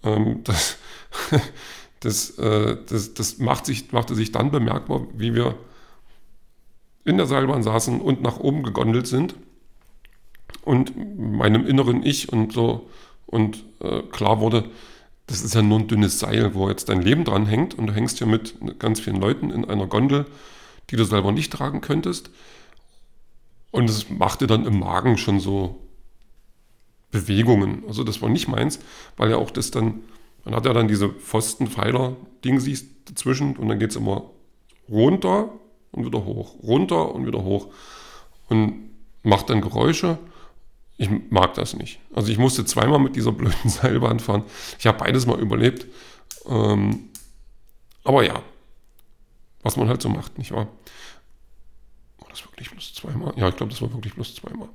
[0.04, 0.78] Ähm, das,
[2.00, 5.56] das, äh, das, das macht sich, machte sich dann bemerkbar, wie wir
[7.06, 9.36] in der Seilbahn saßen und nach oben gegondelt sind
[10.64, 12.90] und meinem inneren Ich und so
[13.28, 14.70] und äh, klar wurde,
[15.28, 17.94] das ist ja nur ein dünnes Seil, wo jetzt dein Leben dran hängt und du
[17.94, 20.26] hängst ja mit ganz vielen Leuten in einer Gondel,
[20.90, 22.30] die du selber nicht tragen könntest.
[23.72, 25.82] Und es machte dann im Magen schon so
[27.12, 27.84] Bewegungen.
[27.88, 28.80] Also das war nicht meins,
[29.18, 30.02] weil ja auch das dann,
[30.44, 34.30] man hat ja dann diese Pfostenpfeiler-Ding siehst dazwischen und dann geht es immer
[34.90, 35.50] runter
[35.96, 37.68] und wieder hoch, runter und wieder hoch
[38.50, 38.90] und
[39.24, 40.18] macht dann Geräusche.
[40.98, 42.00] Ich mag das nicht.
[42.14, 44.44] Also ich musste zweimal mit dieser blöden Seilbahn fahren.
[44.80, 45.88] Ich habe beides mal überlebt.
[46.48, 47.10] Ähm,
[48.04, 48.42] aber ja,
[49.64, 50.68] was man halt so macht, nicht wahr?
[52.20, 53.34] War das wirklich bloß zweimal?
[53.36, 54.70] Ja, ich glaube, das war wirklich bloß zweimal.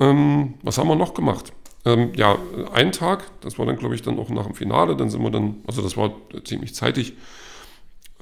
[0.00, 1.52] Ähm, was haben wir noch gemacht?
[1.84, 2.38] Ähm, ja,
[2.72, 5.30] ein Tag, das war dann, glaube ich, dann auch nach dem Finale, dann sind wir
[5.30, 6.12] dann, also das war
[6.44, 7.14] ziemlich zeitig,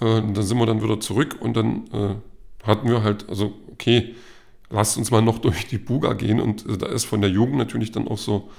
[0.00, 2.14] äh, dann sind wir dann wieder zurück und dann äh,
[2.62, 4.14] hatten wir halt, also okay,
[4.70, 7.56] lasst uns mal noch durch die Buga gehen und äh, da ist von der Jugend
[7.56, 8.50] natürlich dann auch so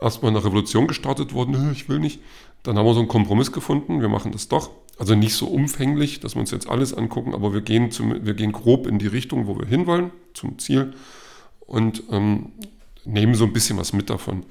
[0.00, 2.20] erstmal eine Revolution gestartet worden, ich will nicht.
[2.62, 4.70] Dann haben wir so einen Kompromiss gefunden, wir machen das doch.
[4.98, 8.34] Also nicht so umfänglich, dass wir uns jetzt alles angucken, aber wir gehen, zum, wir
[8.34, 10.94] gehen grob in die Richtung, wo wir hinwollen, zum Ziel.
[11.60, 12.52] Und ähm,
[13.04, 14.44] nehmen so ein bisschen was mit davon.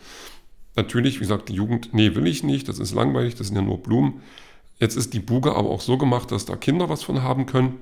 [0.76, 3.62] natürlich, wie gesagt, die Jugend, nee, will ich nicht, das ist langweilig, das sind ja
[3.62, 4.22] nur Blumen.
[4.80, 7.78] Jetzt ist die Buga aber auch so gemacht, dass da Kinder was von haben können.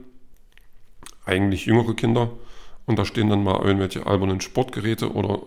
[1.29, 2.31] Eigentlich jüngere Kinder.
[2.87, 5.43] Und da stehen dann mal irgendwelche albernen Sportgeräte oder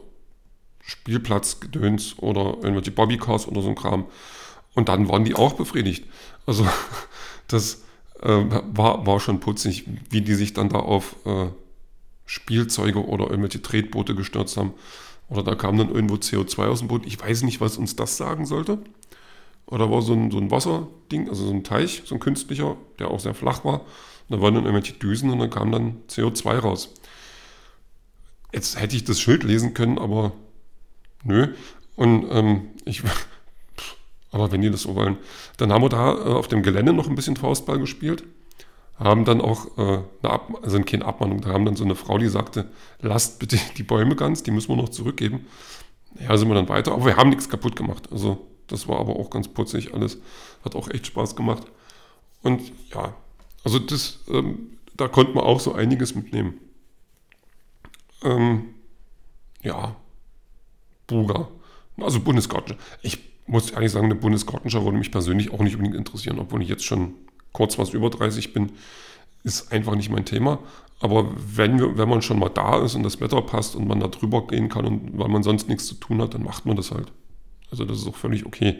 [0.80, 4.06] Spielplatzgedöns oder irgendwelche Bobbycars oder so ein Kram.
[4.74, 6.04] Und dann waren die auch befriedigt.
[6.46, 6.64] Also
[7.48, 7.82] das
[8.20, 11.46] äh, war, war schon putzig, wie die sich dann da auf äh,
[12.26, 14.74] Spielzeuge oder irgendwelche Tretboote gestürzt haben.
[15.28, 17.06] Oder da kam dann irgendwo CO2 aus dem Boot.
[17.06, 18.78] Ich weiß nicht, was uns das sagen sollte.
[19.66, 23.10] Oder war so ein, so ein Wasserding, also so ein Teich, so ein künstlicher, der
[23.10, 23.80] auch sehr flach war.
[24.28, 26.94] Da waren dann irgendwelche Düsen und dann kam dann CO2 raus.
[28.52, 30.32] Jetzt hätte ich das Schild lesen können, aber
[31.24, 31.54] nö.
[31.96, 33.02] Und ähm, ich,
[34.30, 35.18] aber wenn die das so wollen.
[35.56, 38.24] Dann haben wir da äh, auf dem Gelände noch ein bisschen Faustball gespielt.
[38.98, 42.18] Haben dann auch, äh, eine Ab also keine Abmahnung, da haben dann so eine Frau,
[42.18, 42.68] die sagte,
[43.00, 45.46] lasst bitte die Bäume ganz, die müssen wir noch zurückgeben.
[46.20, 48.08] Ja, sind wir dann weiter, aber wir haben nichts kaputt gemacht.
[48.12, 50.18] Also das war aber auch ganz putzig alles.
[50.64, 51.64] Hat auch echt Spaß gemacht.
[52.42, 53.14] Und ja,
[53.64, 56.59] also das, ähm, da konnte man auch so einiges mitnehmen.
[58.22, 58.75] Ähm,
[59.62, 59.96] ja,
[61.07, 61.48] Buga.
[61.98, 62.83] Also Bundesgartenschau.
[63.03, 66.68] Ich muss ehrlich sagen, eine Bundesgartenschau würde mich persönlich auch nicht unbedingt interessieren, obwohl ich
[66.68, 67.14] jetzt schon
[67.53, 68.72] kurz was über 30 bin,
[69.44, 70.59] ist einfach nicht mein Thema.
[71.01, 74.01] Aber wenn, wir, wenn man schon mal da ist und das Wetter passt und man
[74.01, 76.77] da drüber gehen kann und weil man sonst nichts zu tun hat, dann macht man
[76.77, 77.12] das halt.
[77.70, 78.79] Also das ist auch völlig okay.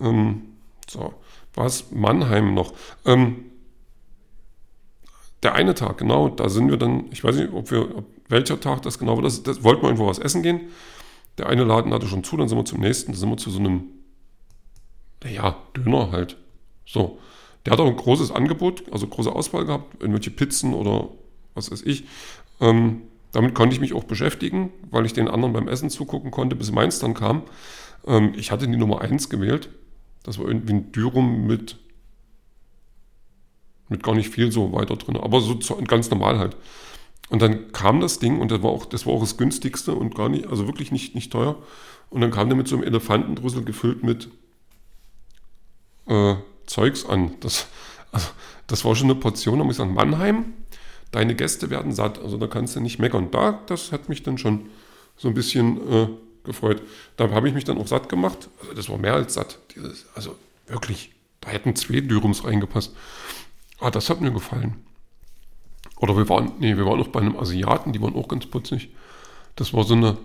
[0.00, 0.42] Ähm,
[0.88, 1.14] so,
[1.54, 2.72] was Mannheim noch?
[3.04, 3.44] Ähm,
[5.42, 8.60] der eine Tag, genau, da sind wir dann, ich weiß nicht, ob wir, ob, welcher
[8.60, 10.60] Tag das genau war, das, das wollten wir irgendwo was essen gehen.
[11.38, 13.50] Der eine Laden hatte schon zu, dann sind wir zum nächsten, dann sind wir zu
[13.50, 13.84] so einem,
[15.24, 16.36] naja, Döner halt.
[16.86, 17.18] So.
[17.64, 21.08] Der hat auch ein großes Angebot, also große Auswahl gehabt, irgendwelche Pizzen oder
[21.54, 22.04] was weiß ich.
[22.60, 23.02] Ähm,
[23.32, 26.70] damit konnte ich mich auch beschäftigen, weil ich den anderen beim Essen zugucken konnte, bis
[26.70, 27.42] meins dann kam.
[28.06, 29.68] Ähm, ich hatte die Nummer 1 gewählt.
[30.22, 31.78] Das war irgendwie ein Dürum mit
[33.92, 36.56] mit gar nicht viel so weiter drin, aber so ganz normal halt.
[37.28, 40.14] Und dann kam das Ding und das war auch das, war auch das günstigste und
[40.14, 41.56] gar nicht, also wirklich nicht, nicht teuer.
[42.10, 44.28] Und dann kam der mit so einem Elefantendrüssel gefüllt mit
[46.06, 46.34] äh,
[46.66, 47.34] Zeugs an.
[47.40, 47.68] Das,
[48.10, 48.28] also,
[48.66, 50.52] das war schon eine Portion, da muss ich sagen, Mannheim,
[51.10, 53.30] deine Gäste werden satt, also da kannst du nicht meckern.
[53.30, 54.66] Da, das hat mich dann schon
[55.16, 56.08] so ein bisschen äh,
[56.44, 56.82] gefreut.
[57.16, 58.48] Da habe ich mich dann auch satt gemacht.
[58.60, 59.58] Also das war mehr als satt.
[59.74, 62.94] Dieses, also wirklich, da hätten zwei Dürums reingepasst.
[63.82, 64.76] Ah, das hat mir gefallen.
[65.96, 68.90] Oder wir waren, nee, wir waren auch bei einem Asiaten, die waren auch ganz putzig.
[69.56, 70.18] Das war so eine,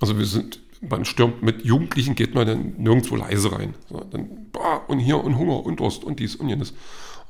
[0.00, 3.74] also wir sind, man stürmt mit Jugendlichen geht man dann nirgendwo leise rein.
[3.90, 6.72] So, dann, bah, und hier und Hunger und Durst und dies und jenes.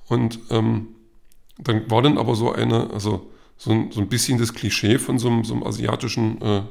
[0.07, 0.89] Und ähm,
[1.59, 5.19] dann war dann aber so eine, also so ein, so ein bisschen das Klischee von
[5.19, 6.63] so einem, so einem asiatischen, äh,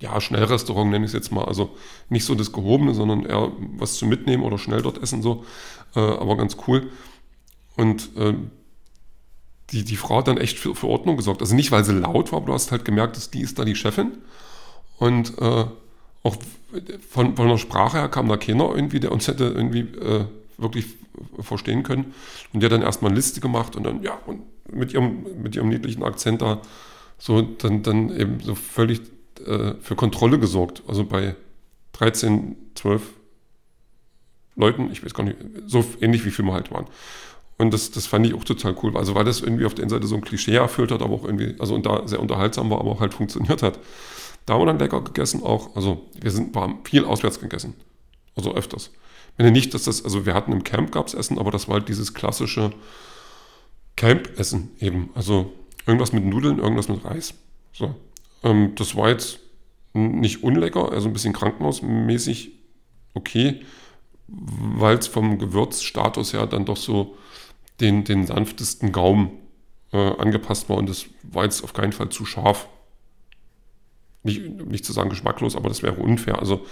[0.00, 1.44] ja, Schnellrestaurant nenne ich es jetzt mal.
[1.44, 1.76] Also
[2.08, 5.44] nicht so das Gehobene, sondern eher was zu mitnehmen oder schnell dort essen so.
[5.94, 6.90] Äh, aber ganz cool.
[7.78, 8.34] Und äh,
[9.70, 11.40] die, die Frau hat dann echt für, für Ordnung gesorgt.
[11.40, 13.64] Also nicht, weil sie laut war, aber du hast halt gemerkt, dass die ist da
[13.64, 14.18] die Chefin.
[14.98, 15.64] Und äh,
[16.24, 16.36] auch
[17.08, 20.24] von, von der Sprache her kam da keiner irgendwie, der uns hätte irgendwie äh,
[20.56, 20.86] wirklich
[21.38, 22.14] verstehen können.
[22.52, 25.54] Und der hat dann erstmal eine Liste gemacht und dann, ja, und mit ihrem, mit
[25.54, 26.60] ihrem niedlichen Akzent da
[27.16, 29.02] so dann, dann eben so völlig
[29.46, 30.82] äh, für Kontrolle gesorgt.
[30.88, 31.36] Also bei
[31.92, 33.02] 13, 12
[34.56, 35.36] Leuten, ich weiß gar nicht,
[35.66, 36.86] so ähnlich wie viel wir halt waren.
[37.58, 38.96] Und das, das fand ich auch total cool.
[38.96, 41.24] Also weil das irgendwie auf der einen Seite so ein Klischee erfüllt hat, aber auch
[41.24, 43.78] irgendwie, also und da sehr unterhaltsam war, aber auch halt funktioniert hat.
[44.46, 45.74] Da haben wir dann lecker gegessen auch.
[45.76, 47.74] Also wir sind, haben viel auswärts gegessen.
[48.36, 48.92] Also öfters.
[49.36, 51.88] Meine nicht, dass das, also wir hatten im Camp gab's Essen, aber das war halt
[51.88, 52.72] dieses klassische
[53.96, 55.10] Camp-Essen eben.
[55.14, 55.52] Also
[55.86, 57.34] irgendwas mit Nudeln, irgendwas mit Reis.
[57.72, 57.94] So.
[58.44, 59.40] Ähm, das war jetzt
[59.94, 62.52] nicht unlecker, also ein bisschen krankenhausmäßig
[63.14, 63.62] okay,
[64.28, 67.16] weil es vom Gewürzstatus her dann doch so
[67.80, 69.30] den, den sanftesten Gaumen
[69.92, 72.68] äh, angepasst war und das war jetzt auf keinen Fall zu scharf.
[74.22, 76.38] Nicht, nicht zu sagen geschmacklos, aber das wäre unfair.
[76.38, 76.66] Also,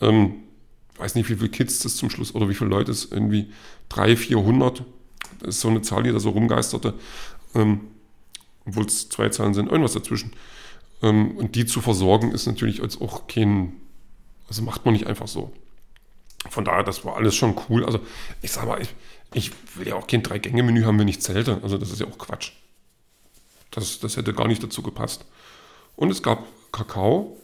[0.00, 0.36] ähm,
[0.96, 3.52] weiß nicht, wie viele Kids das zum Schluss oder wie viele Leute es irgendwie
[3.88, 4.84] 300, 400,
[5.40, 6.94] das ist so eine Zahl, die da so rumgeisterte,
[7.54, 7.80] ähm,
[8.64, 10.32] obwohl es zwei Zahlen sind, irgendwas dazwischen.
[11.02, 13.74] Ähm, und die zu versorgen ist natürlich als auch kein,
[14.48, 15.52] also macht man nicht einfach so.
[16.48, 17.84] Von daher, das war alles schon cool.
[17.84, 18.00] Also,
[18.42, 18.94] ich sag mal, ich,
[19.34, 21.60] ich will ja auch kein Drei-Gänge-Menü haben, wenn ich zählte.
[21.62, 22.52] Also das ist ja auch Quatsch.
[23.70, 25.24] Das, das hätte gar nicht dazu gepasst.
[25.96, 27.36] Und es gab Kakao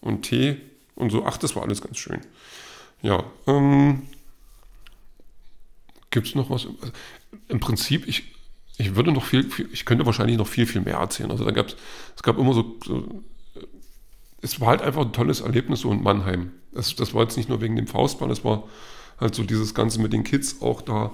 [0.00, 0.60] und Tee
[0.96, 1.24] und so.
[1.24, 2.20] Ach, das war alles ganz schön.
[3.02, 4.08] Ja, ähm,
[6.10, 6.66] gibt es noch was?
[7.48, 8.24] Im Prinzip, ich,
[8.76, 11.30] ich würde noch viel, viel, ich könnte wahrscheinlich noch viel, viel mehr erzählen.
[11.30, 11.76] Also da gab es,
[12.16, 13.22] es gab immer so, so
[14.40, 16.52] es war halt einfach ein tolles Erlebnis so in Mannheim.
[16.72, 18.64] Das, das war jetzt nicht nur wegen dem Faustball, das war
[19.18, 21.10] halt so dieses Ganze mit den Kids auch da.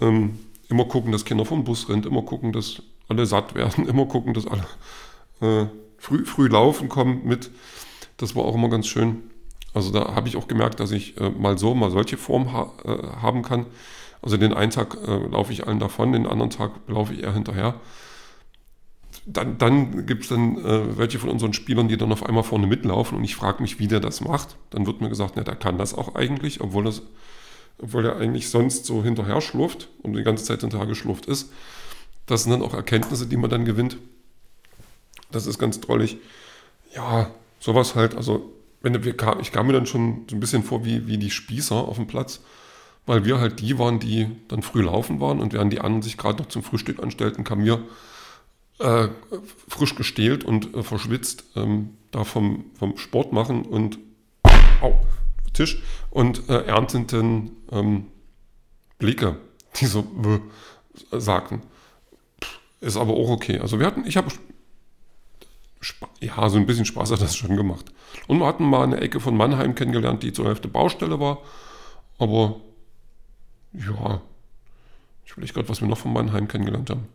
[0.00, 4.06] Ähm, immer gucken, dass Kinder vom Bus rennt, immer gucken, dass alle satt werden, immer
[4.06, 4.66] gucken, dass alle
[5.40, 5.66] äh,
[5.98, 7.50] früh, früh laufen kommen mit.
[8.16, 9.30] Das war auch immer ganz schön.
[9.74, 12.72] Also da habe ich auch gemerkt, dass ich äh, mal so, mal solche Form ha
[12.84, 13.66] äh, haben kann.
[14.20, 17.32] Also den einen Tag äh, laufe ich allen davon, den anderen Tag laufe ich eher
[17.32, 17.74] hinterher.
[19.24, 22.66] Dann, dann gibt es dann äh, welche von unseren Spielern, die dann auf einmal vorne
[22.66, 24.56] mitlaufen und ich frage mich, wie der das macht.
[24.70, 27.02] Dann wird mir gesagt, na, der kann das auch eigentlich, obwohl, das,
[27.78, 31.52] obwohl er eigentlich sonst so hinterher schlurft und die ganze Zeit hinterher geschlurft ist.
[32.26, 33.96] Das sind dann auch Erkenntnisse, die man dann gewinnt.
[35.30, 36.18] Das ist ganz drollig.
[36.94, 37.30] Ja,
[37.60, 38.16] sowas halt.
[38.16, 41.30] Also, wenn wir, ich kam mir dann schon so ein bisschen vor wie, wie die
[41.30, 42.40] Spießer auf dem Platz,
[43.06, 46.16] weil wir halt die waren, die dann früh laufen waren und während die anderen sich
[46.16, 47.82] gerade noch zum Frühstück anstellten, kamen wir
[48.78, 49.08] äh,
[49.68, 53.98] frisch gestählt und äh, verschwitzt ähm, da vom, vom Sport machen und
[54.80, 54.98] au,
[55.52, 58.06] Tisch und äh, ernteten ähm,
[58.98, 59.36] Blicke,
[59.76, 60.06] die so
[61.10, 61.62] äh, sagten.
[62.80, 63.58] Ist aber auch okay.
[63.60, 64.32] Also wir hatten, ich habe
[66.20, 67.92] ja, so ein bisschen Spaß hat das schon gemacht.
[68.28, 71.38] Und wir hatten mal eine Ecke von Mannheim kennengelernt, die zur Hälfte Baustelle war.
[72.18, 72.60] Aber
[73.72, 74.20] ja,
[75.24, 77.08] ich will gerade, was wir noch von Mannheim kennengelernt haben.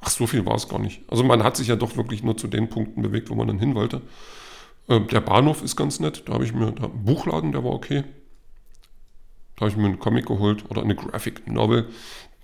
[0.00, 1.02] Ach, so viel war es gar nicht.
[1.08, 3.58] Also man hat sich ja doch wirklich nur zu den Punkten bewegt, wo man dann
[3.58, 4.02] hin wollte.
[4.88, 6.22] Äh, der Bahnhof ist ganz nett.
[6.26, 8.04] Da habe ich mir da, einen Buchladen, der war okay.
[9.56, 11.88] Da habe ich mir einen Comic geholt oder eine Graphic Novel.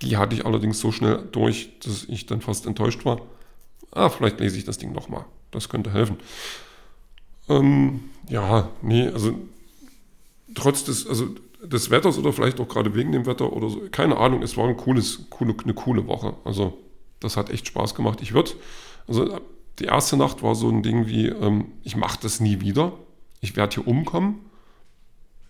[0.01, 3.21] Die hatte ich allerdings so schnell durch, dass ich dann fast enttäuscht war.
[3.93, 5.25] Ah, vielleicht lese ich das Ding nochmal.
[5.51, 6.17] Das könnte helfen.
[7.49, 9.35] Ähm, ja, nee, also
[10.55, 11.29] trotz des, also
[11.63, 14.67] des Wetters oder vielleicht auch gerade wegen dem Wetter oder so, keine Ahnung, es war
[14.67, 16.35] ein cooles, coole, eine coole Woche.
[16.45, 16.79] Also
[17.25, 18.21] das hat echt Spaß gemacht.
[18.23, 18.53] Ich würde,
[19.07, 19.41] also
[19.79, 22.93] die erste Nacht war so ein Ding wie, ähm, ich mache das nie wieder.
[23.41, 24.39] Ich werde hier umkommen.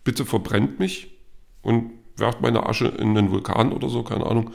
[0.04, 1.12] Bitte verbrennt mich
[1.62, 4.52] und werft meine Asche in den Vulkan oder so, keine Ahnung.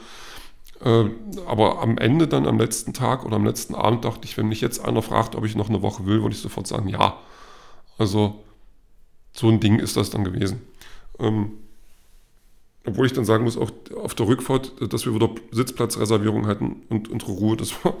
[0.84, 1.06] Äh,
[1.46, 4.60] aber am Ende dann am letzten Tag oder am letzten Abend dachte ich, wenn mich
[4.60, 7.18] jetzt einer fragt, ob ich noch eine Woche will, würde ich sofort sagen, ja.
[7.98, 8.44] Also
[9.32, 10.62] so ein Ding ist das dann gewesen.
[11.18, 11.52] Ähm,
[12.88, 17.08] obwohl ich dann sagen muss, auch auf der Rückfahrt, dass wir wieder Sitzplatzreservierung hatten und
[17.08, 17.94] unsere Ruhe, das war,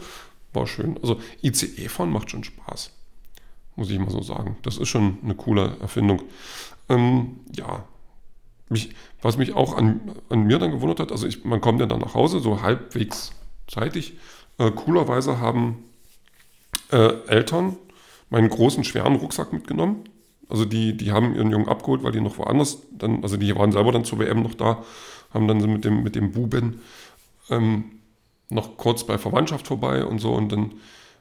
[0.52, 0.98] war schön.
[1.02, 2.90] Also ICE fahren macht schon Spaß,
[3.76, 4.56] muss ich mal so sagen.
[4.62, 6.22] Das ist schon eine coole Erfindung.
[6.88, 7.84] Ähm, ja,
[8.70, 11.86] mich, was mich auch an, an mir dann gewundert hat, also ich, man kommt ja
[11.86, 13.32] dann nach Hause, so halbwegs
[13.66, 14.14] zeitig.
[14.58, 15.84] Äh, coolerweise haben
[16.90, 17.76] äh, Eltern
[18.30, 20.04] meinen großen, schweren Rucksack mitgenommen.
[20.48, 23.72] Also die, die haben ihren Jungen abgeholt, weil die noch woanders dann, also die waren
[23.72, 24.82] selber dann zur WM noch da,
[25.32, 26.80] haben dann mit dem, mit dem Buben
[27.50, 27.84] ähm,
[28.48, 30.72] noch kurz bei Verwandtschaft vorbei und so und dann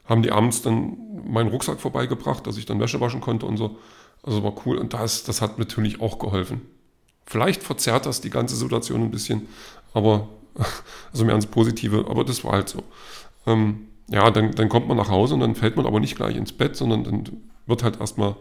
[0.05, 3.77] haben die abends dann meinen Rucksack vorbeigebracht, dass ich dann Wäsche waschen konnte und so.
[4.23, 6.61] Also war cool und das, das hat natürlich auch geholfen.
[7.25, 9.47] Vielleicht verzerrt das die ganze Situation ein bisschen,
[9.93, 10.29] aber
[11.11, 12.83] also mehr ins Positive, aber das war halt so.
[13.45, 16.37] Ähm, ja, dann, dann kommt man nach Hause und dann fällt man aber nicht gleich
[16.37, 17.23] ins Bett, sondern dann
[17.65, 18.37] wird halt erstmal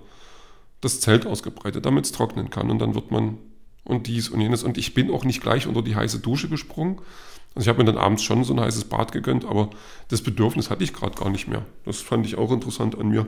[0.81, 3.39] das Zelt ausgebreitet, damit es trocknen kann und dann wird man
[3.85, 4.63] und dies und jenes.
[4.63, 6.99] Und ich bin auch nicht gleich unter die heiße Dusche gesprungen.
[7.55, 9.71] Also ich habe mir dann abends schon so ein heißes Bad gegönnt, aber
[10.09, 11.65] das Bedürfnis hatte ich gerade gar nicht mehr.
[11.85, 13.27] Das fand ich auch interessant an mir.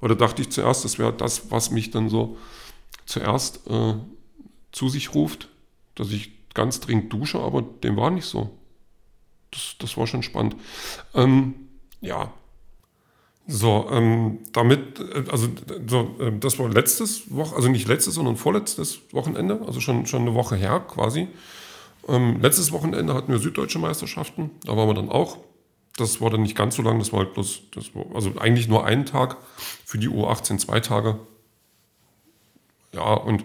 [0.00, 2.36] Da dachte ich zuerst, das wäre das, was mich dann so
[3.06, 3.94] zuerst äh,
[4.72, 5.48] zu sich ruft,
[5.94, 8.50] dass ich ganz dringend dusche, aber dem war nicht so.
[9.50, 10.56] Das, das war schon spannend.
[11.14, 11.54] Ähm,
[12.00, 12.32] ja.
[13.52, 15.48] So, ähm, damit, äh, also
[15.88, 20.22] so, äh, das war letztes Woche, also nicht letztes, sondern vorletztes Wochenende, also schon, schon
[20.22, 21.26] eine Woche her quasi.
[22.06, 25.38] Ähm, letztes Wochenende hatten wir süddeutsche Meisterschaften, da waren wir dann auch.
[25.96, 27.62] Das war dann nicht ganz so lang, das war halt bloß,
[27.94, 29.36] war, also eigentlich nur einen Tag,
[29.84, 31.18] für die U18 zwei Tage.
[32.94, 33.44] Ja, und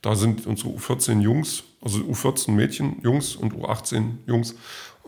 [0.00, 4.54] da sind unsere U14 Jungs, also U14 Mädchen, Jungs und U18 Jungs.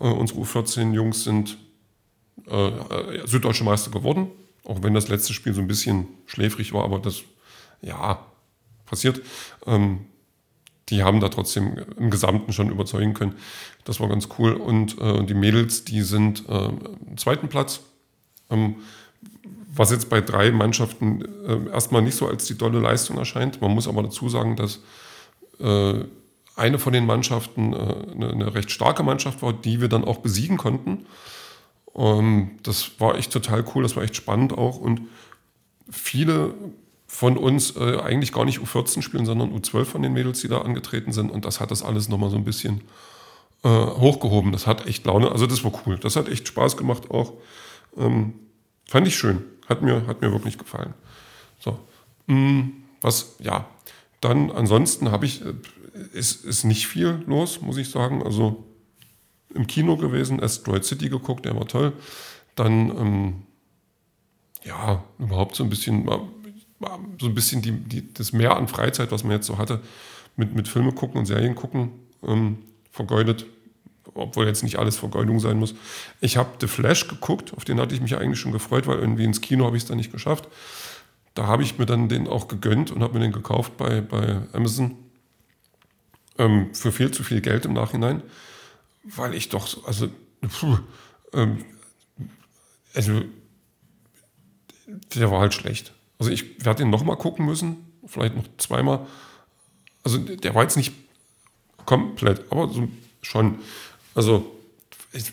[0.01, 1.59] Äh, unsere U14 Jungs sind
[2.49, 4.29] äh, äh, süddeutsche Meister geworden,
[4.65, 7.23] auch wenn das letzte Spiel so ein bisschen schläfrig war, aber das,
[7.81, 8.25] ja,
[8.87, 9.23] passiert.
[9.67, 10.07] Ähm,
[10.89, 13.37] die haben da trotzdem im Gesamten schon überzeugen können.
[13.85, 14.53] Das war ganz cool.
[14.53, 16.69] Und äh, die Mädels, die sind äh,
[17.17, 17.81] zweiten Platz.
[18.51, 18.77] Ähm,
[19.75, 23.61] was jetzt bei drei Mannschaften äh, erstmal nicht so als die dolle Leistung erscheint.
[23.63, 24.81] Man muss aber dazu sagen, dass
[25.59, 26.05] äh,
[26.57, 30.19] eine von den Mannschaften äh, eine, eine, recht starke Mannschaft war, die wir dann auch
[30.19, 31.07] besiegen konnten.
[31.95, 34.79] Ähm, das war echt total cool, das war echt spannend auch.
[34.79, 35.03] Und
[35.91, 36.55] viele
[37.07, 40.63] von uns äh, eigentlich gar nicht U14 spielen, sondern U12 von den Mädels, die da
[40.63, 41.31] angetreten sind.
[41.31, 42.83] Und das hat das alles nochmal so ein bisschen
[43.65, 44.53] äh, hochgehoben.
[44.53, 45.99] Das hat echt Laune, also das war cool.
[45.99, 47.35] Das hat echt Spaß gemacht auch.
[47.99, 48.35] Ähm,
[48.89, 49.45] fand ich schön.
[49.69, 50.95] Hat mir, hat mir wirklich gefallen.
[51.59, 51.79] So.
[53.03, 53.67] Was, ja,
[54.21, 55.53] dann ansonsten habe ich, äh,
[56.13, 58.23] ist, ist nicht viel los, muss ich sagen.
[58.23, 58.65] Also
[59.55, 61.93] im Kino gewesen, Asteroid City geguckt, der war toll.
[62.55, 63.35] Dann, ähm,
[64.65, 66.09] ja, überhaupt so ein bisschen,
[67.21, 69.81] so ein bisschen die, die, das Mehr an Freizeit, was man jetzt so hatte,
[70.37, 71.91] mit, mit Filme gucken und Serien gucken,
[72.27, 72.59] ähm,
[72.91, 73.47] vergeudet.
[74.15, 75.75] Obwohl jetzt nicht alles Vergeudung sein muss.
[76.21, 79.25] Ich habe The Flash geguckt, auf den hatte ich mich eigentlich schon gefreut, weil irgendwie
[79.25, 80.49] ins Kino habe ich es dann nicht geschafft.
[81.35, 84.43] Da habe ich mir dann den auch gegönnt und habe mir den gekauft bei, bei
[84.53, 84.97] Amazon
[86.39, 88.23] ähm, für viel zu viel Geld im Nachhinein,
[89.05, 90.09] weil ich doch, also,
[90.41, 90.79] puh,
[91.33, 91.65] ähm,
[92.95, 93.23] also,
[94.87, 95.93] der war halt schlecht.
[96.19, 99.07] Also ich werde ihn nochmal gucken müssen, vielleicht noch zweimal.
[100.05, 100.93] Also der war jetzt nicht
[101.85, 102.89] komplett, aber so
[103.23, 103.59] schon.
[104.15, 104.57] Also
[105.13, 105.33] ich,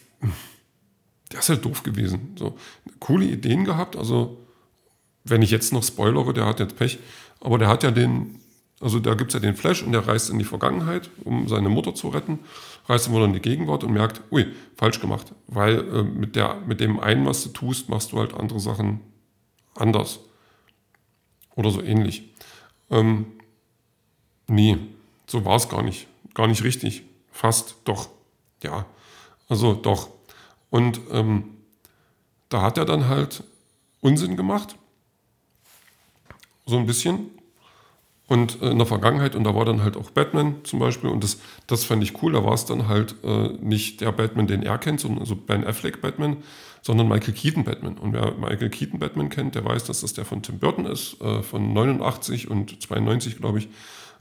[1.31, 2.35] der ist halt doof gewesen.
[2.37, 2.57] So
[2.99, 3.95] coole Ideen gehabt.
[3.95, 4.45] Also
[5.23, 6.99] wenn ich jetzt noch spoilere, der hat jetzt Pech,
[7.39, 8.39] aber der hat ja den,
[8.81, 11.69] also da gibt es ja den Flash und der reist in die Vergangenheit, um seine
[11.69, 12.39] Mutter zu retten,
[12.85, 15.33] reist immer in die Gegenwart und merkt, ui, falsch gemacht.
[15.47, 19.01] Weil äh, mit, der, mit dem einen, was du tust, machst du halt andere Sachen
[19.75, 20.19] anders.
[21.55, 22.29] Oder so ähnlich.
[22.89, 23.25] Ähm,
[24.47, 24.77] nee,
[25.27, 26.07] so war es gar nicht.
[26.33, 27.03] Gar nicht richtig.
[27.31, 28.09] Fast, doch.
[28.63, 28.85] Ja,
[29.49, 30.09] also doch.
[30.69, 31.57] Und ähm,
[32.47, 33.43] da hat er dann halt
[33.99, 34.77] Unsinn gemacht.
[36.65, 37.38] So ein bisschen.
[38.29, 41.23] Und äh, in der Vergangenheit, und da war dann halt auch Batman zum Beispiel, und
[41.23, 44.61] das, das fand ich cool, da war es dann halt äh, nicht der Batman, den
[44.61, 46.37] er kennt, sondern so Ben Affleck Batman,
[46.83, 47.97] sondern Michael Keaton Batman.
[47.97, 51.19] Und wer Michael Keaton Batman kennt, der weiß, dass das der von Tim Burton ist,
[51.21, 53.69] äh, von 89 und 92, glaube ich.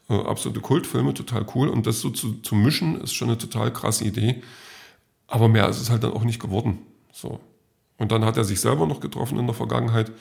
[0.08, 1.68] Äh, absolute Kultfilme, total cool.
[1.68, 4.42] Und das so zu, zu mischen, ist schon eine total krasse Idee.
[5.26, 6.78] Aber mehr ist es halt dann auch nicht geworden.
[7.12, 7.40] So.
[7.98, 10.12] Und dann hat er sich selber noch getroffen in der Vergangenheit.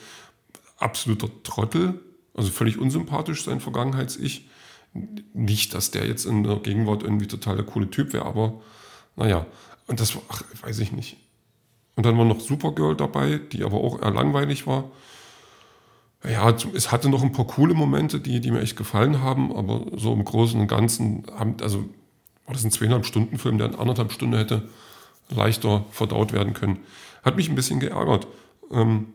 [0.76, 2.02] Absoluter Trottel,
[2.38, 4.48] also völlig unsympathisch sein Vergangenheits-Ich.
[5.34, 8.62] Nicht, dass der jetzt in der Gegenwart irgendwie total der coole Typ wäre, aber
[9.16, 9.46] naja.
[9.86, 11.16] Und das war, ach, weiß ich nicht.
[11.96, 14.90] Und dann war noch Supergirl dabei, die aber auch eher langweilig war.
[16.24, 19.86] Ja, es hatte noch ein paar coole Momente, die, die mir echt gefallen haben, aber
[19.96, 21.80] so im Großen und Ganzen, haben, also
[22.46, 24.68] war das ein zweieinhalb Stunden Film, der in anderthalb Stunden hätte
[25.28, 26.78] leichter verdaut werden können.
[27.24, 28.26] Hat mich ein bisschen geärgert.
[28.70, 29.12] Ähm,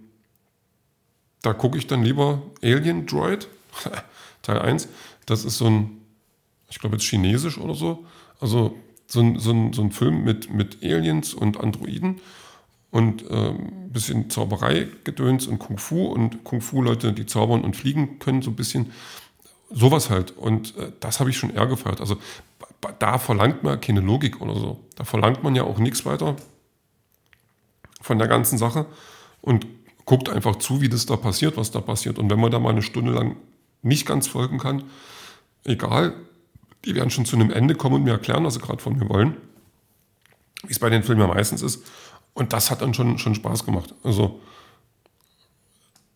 [1.44, 3.48] da gucke ich dann lieber Alien Droid,
[4.42, 4.88] Teil 1.
[5.28, 6.02] Das ist so ein,
[6.70, 8.06] ich glaube jetzt chinesisch oder so.
[8.40, 8.76] Also
[9.08, 12.22] so ein, so ein, so ein Film mit, mit Aliens und Androiden
[12.90, 18.20] und äh, ein bisschen Zauberei-Gedöns und Kung Fu und Kung Fu-Leute, die zaubern und fliegen
[18.20, 18.92] können, so ein bisschen
[19.70, 20.32] sowas halt.
[20.32, 22.00] Und äh, das habe ich schon eher gefeiert.
[22.00, 22.18] Also
[23.00, 24.80] da verlangt man keine Logik oder so.
[24.96, 26.38] Da verlangt man ja auch nichts weiter
[28.02, 28.86] von der ganzen Sache
[29.42, 29.66] und
[30.06, 32.20] guckt einfach zu, wie das da passiert, was da passiert.
[32.20, 33.38] Und wenn man da mal eine Stunde lang
[33.82, 34.84] nicht ganz folgen kann,
[35.64, 36.14] egal,
[36.86, 39.08] die werden schon zu einem Ende kommen und mir erklären, was sie gerade von mir
[39.10, 39.38] wollen.
[40.64, 41.86] Wie es bei den Filmen ja meistens ist.
[42.34, 43.94] Und das hat dann schon, schon Spaß gemacht.
[44.04, 44.42] Also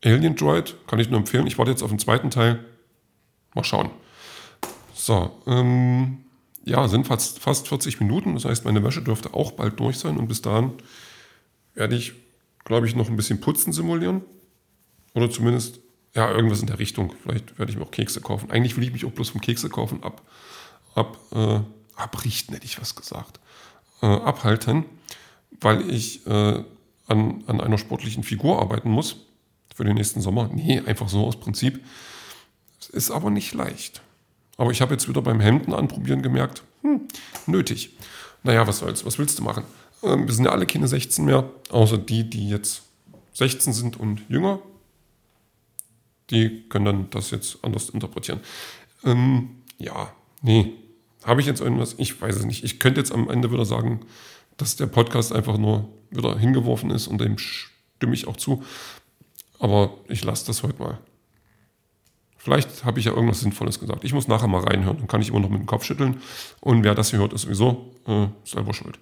[0.04, 1.48] Alien Droid kann ich nur empfehlen.
[1.48, 2.64] Ich warte jetzt auf den zweiten Teil.
[3.54, 3.90] Mal schauen.
[4.94, 6.20] So, ähm,
[6.66, 8.34] ja, sind fast, fast 40 Minuten.
[8.34, 10.18] Das heißt, meine Wäsche dürfte auch bald durch sein.
[10.18, 10.74] Und bis dahin
[11.74, 12.14] werde ich,
[12.68, 14.22] glaube ich, noch ein bisschen Putzen simulieren.
[15.16, 15.80] Oder zumindest,
[16.14, 17.14] ja, irgendwas in der Richtung.
[17.24, 18.52] Vielleicht werde ich mir auch Kekse kaufen.
[18.52, 20.22] Eigentlich will ich mich auch bloß vom Kekse kaufen ab,
[20.94, 21.60] ab, äh,
[21.96, 23.40] abrichten, hätte ich was gesagt.
[24.02, 24.86] Äh, abhalten
[25.62, 26.64] weil ich äh,
[27.08, 29.18] an, an einer sportlichen Figur arbeiten muss
[29.76, 30.50] für den nächsten Sommer.
[30.54, 31.84] Nee, einfach so aus Prinzip.
[32.80, 34.02] Es ist aber nicht leicht.
[34.58, 37.02] Aber ich habe jetzt wieder beim Hemden anprobieren gemerkt, hm,
[37.46, 37.96] nötig.
[38.44, 39.64] Naja, was soll's, was willst du machen?
[40.04, 42.84] Ähm, wir sind ja alle keine 16 mehr, außer die, die jetzt
[43.34, 44.60] 16 sind und jünger.
[46.30, 48.42] Die können dann das jetzt anders interpretieren.
[49.04, 50.74] Ähm, ja, nee.
[51.24, 51.96] Habe ich jetzt irgendwas?
[51.98, 52.64] Ich weiß es nicht.
[52.64, 54.02] Ich könnte jetzt am Ende wieder sagen,
[54.58, 58.64] dass der Podcast einfach nur wieder hingeworfen ist und dem stimme ich auch zu.
[59.60, 61.00] Aber ich lasse das heute mal.
[62.38, 64.04] Vielleicht habe ich ja irgendwas Sinnvolles gesagt.
[64.04, 64.98] Ich muss nachher mal reinhören.
[64.98, 66.22] Dann kann ich immer noch mit dem Kopf schütteln.
[66.62, 69.00] Und wer das hier hört, ist sowieso äh, selber schuld.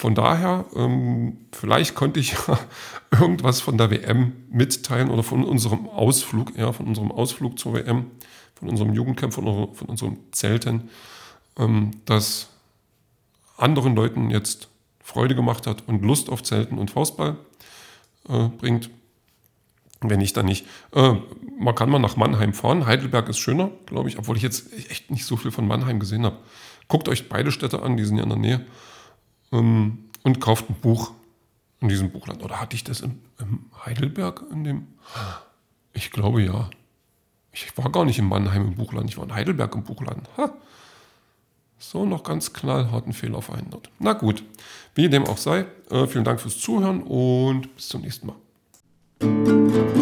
[0.00, 2.58] Von daher, ähm, vielleicht konnte ich ja
[3.10, 8.06] irgendwas von der WM mitteilen oder von unserem Ausflug, ja, von unserem Ausflug zur WM,
[8.54, 10.88] von unserem Jugendcamp, von, von unserem Zelten,
[11.58, 12.48] ähm, dass
[13.58, 14.70] anderen Leuten jetzt
[15.02, 17.36] Freude gemacht hat und Lust auf Zelten und Faustball
[18.30, 18.88] äh, bringt.
[20.00, 20.64] Wenn nicht, dann nicht.
[20.94, 21.16] Äh,
[21.58, 22.86] man kann mal nach Mannheim fahren.
[22.86, 26.24] Heidelberg ist schöner, glaube ich, obwohl ich jetzt echt nicht so viel von Mannheim gesehen
[26.24, 26.38] habe.
[26.88, 28.66] Guckt euch beide Städte an, die sind ja in der Nähe.
[29.52, 31.12] Ähm, und kauft ein Buch
[31.80, 32.42] in diesem Buchland.
[32.42, 34.86] Oder hatte ich das in, in Heidelberg in dem?
[35.92, 36.70] Ich glaube ja.
[37.52, 40.22] Ich war gar nicht in Mannheim im Buchladen, ich war in Heidelberg im Buchladen.
[40.36, 40.52] Ha.
[41.78, 43.90] So noch ganz knallharten Fehler verhindert.
[43.98, 44.44] Na gut,
[44.94, 49.99] wie dem auch sei, äh, vielen Dank fürs Zuhören und bis zum nächsten Mal.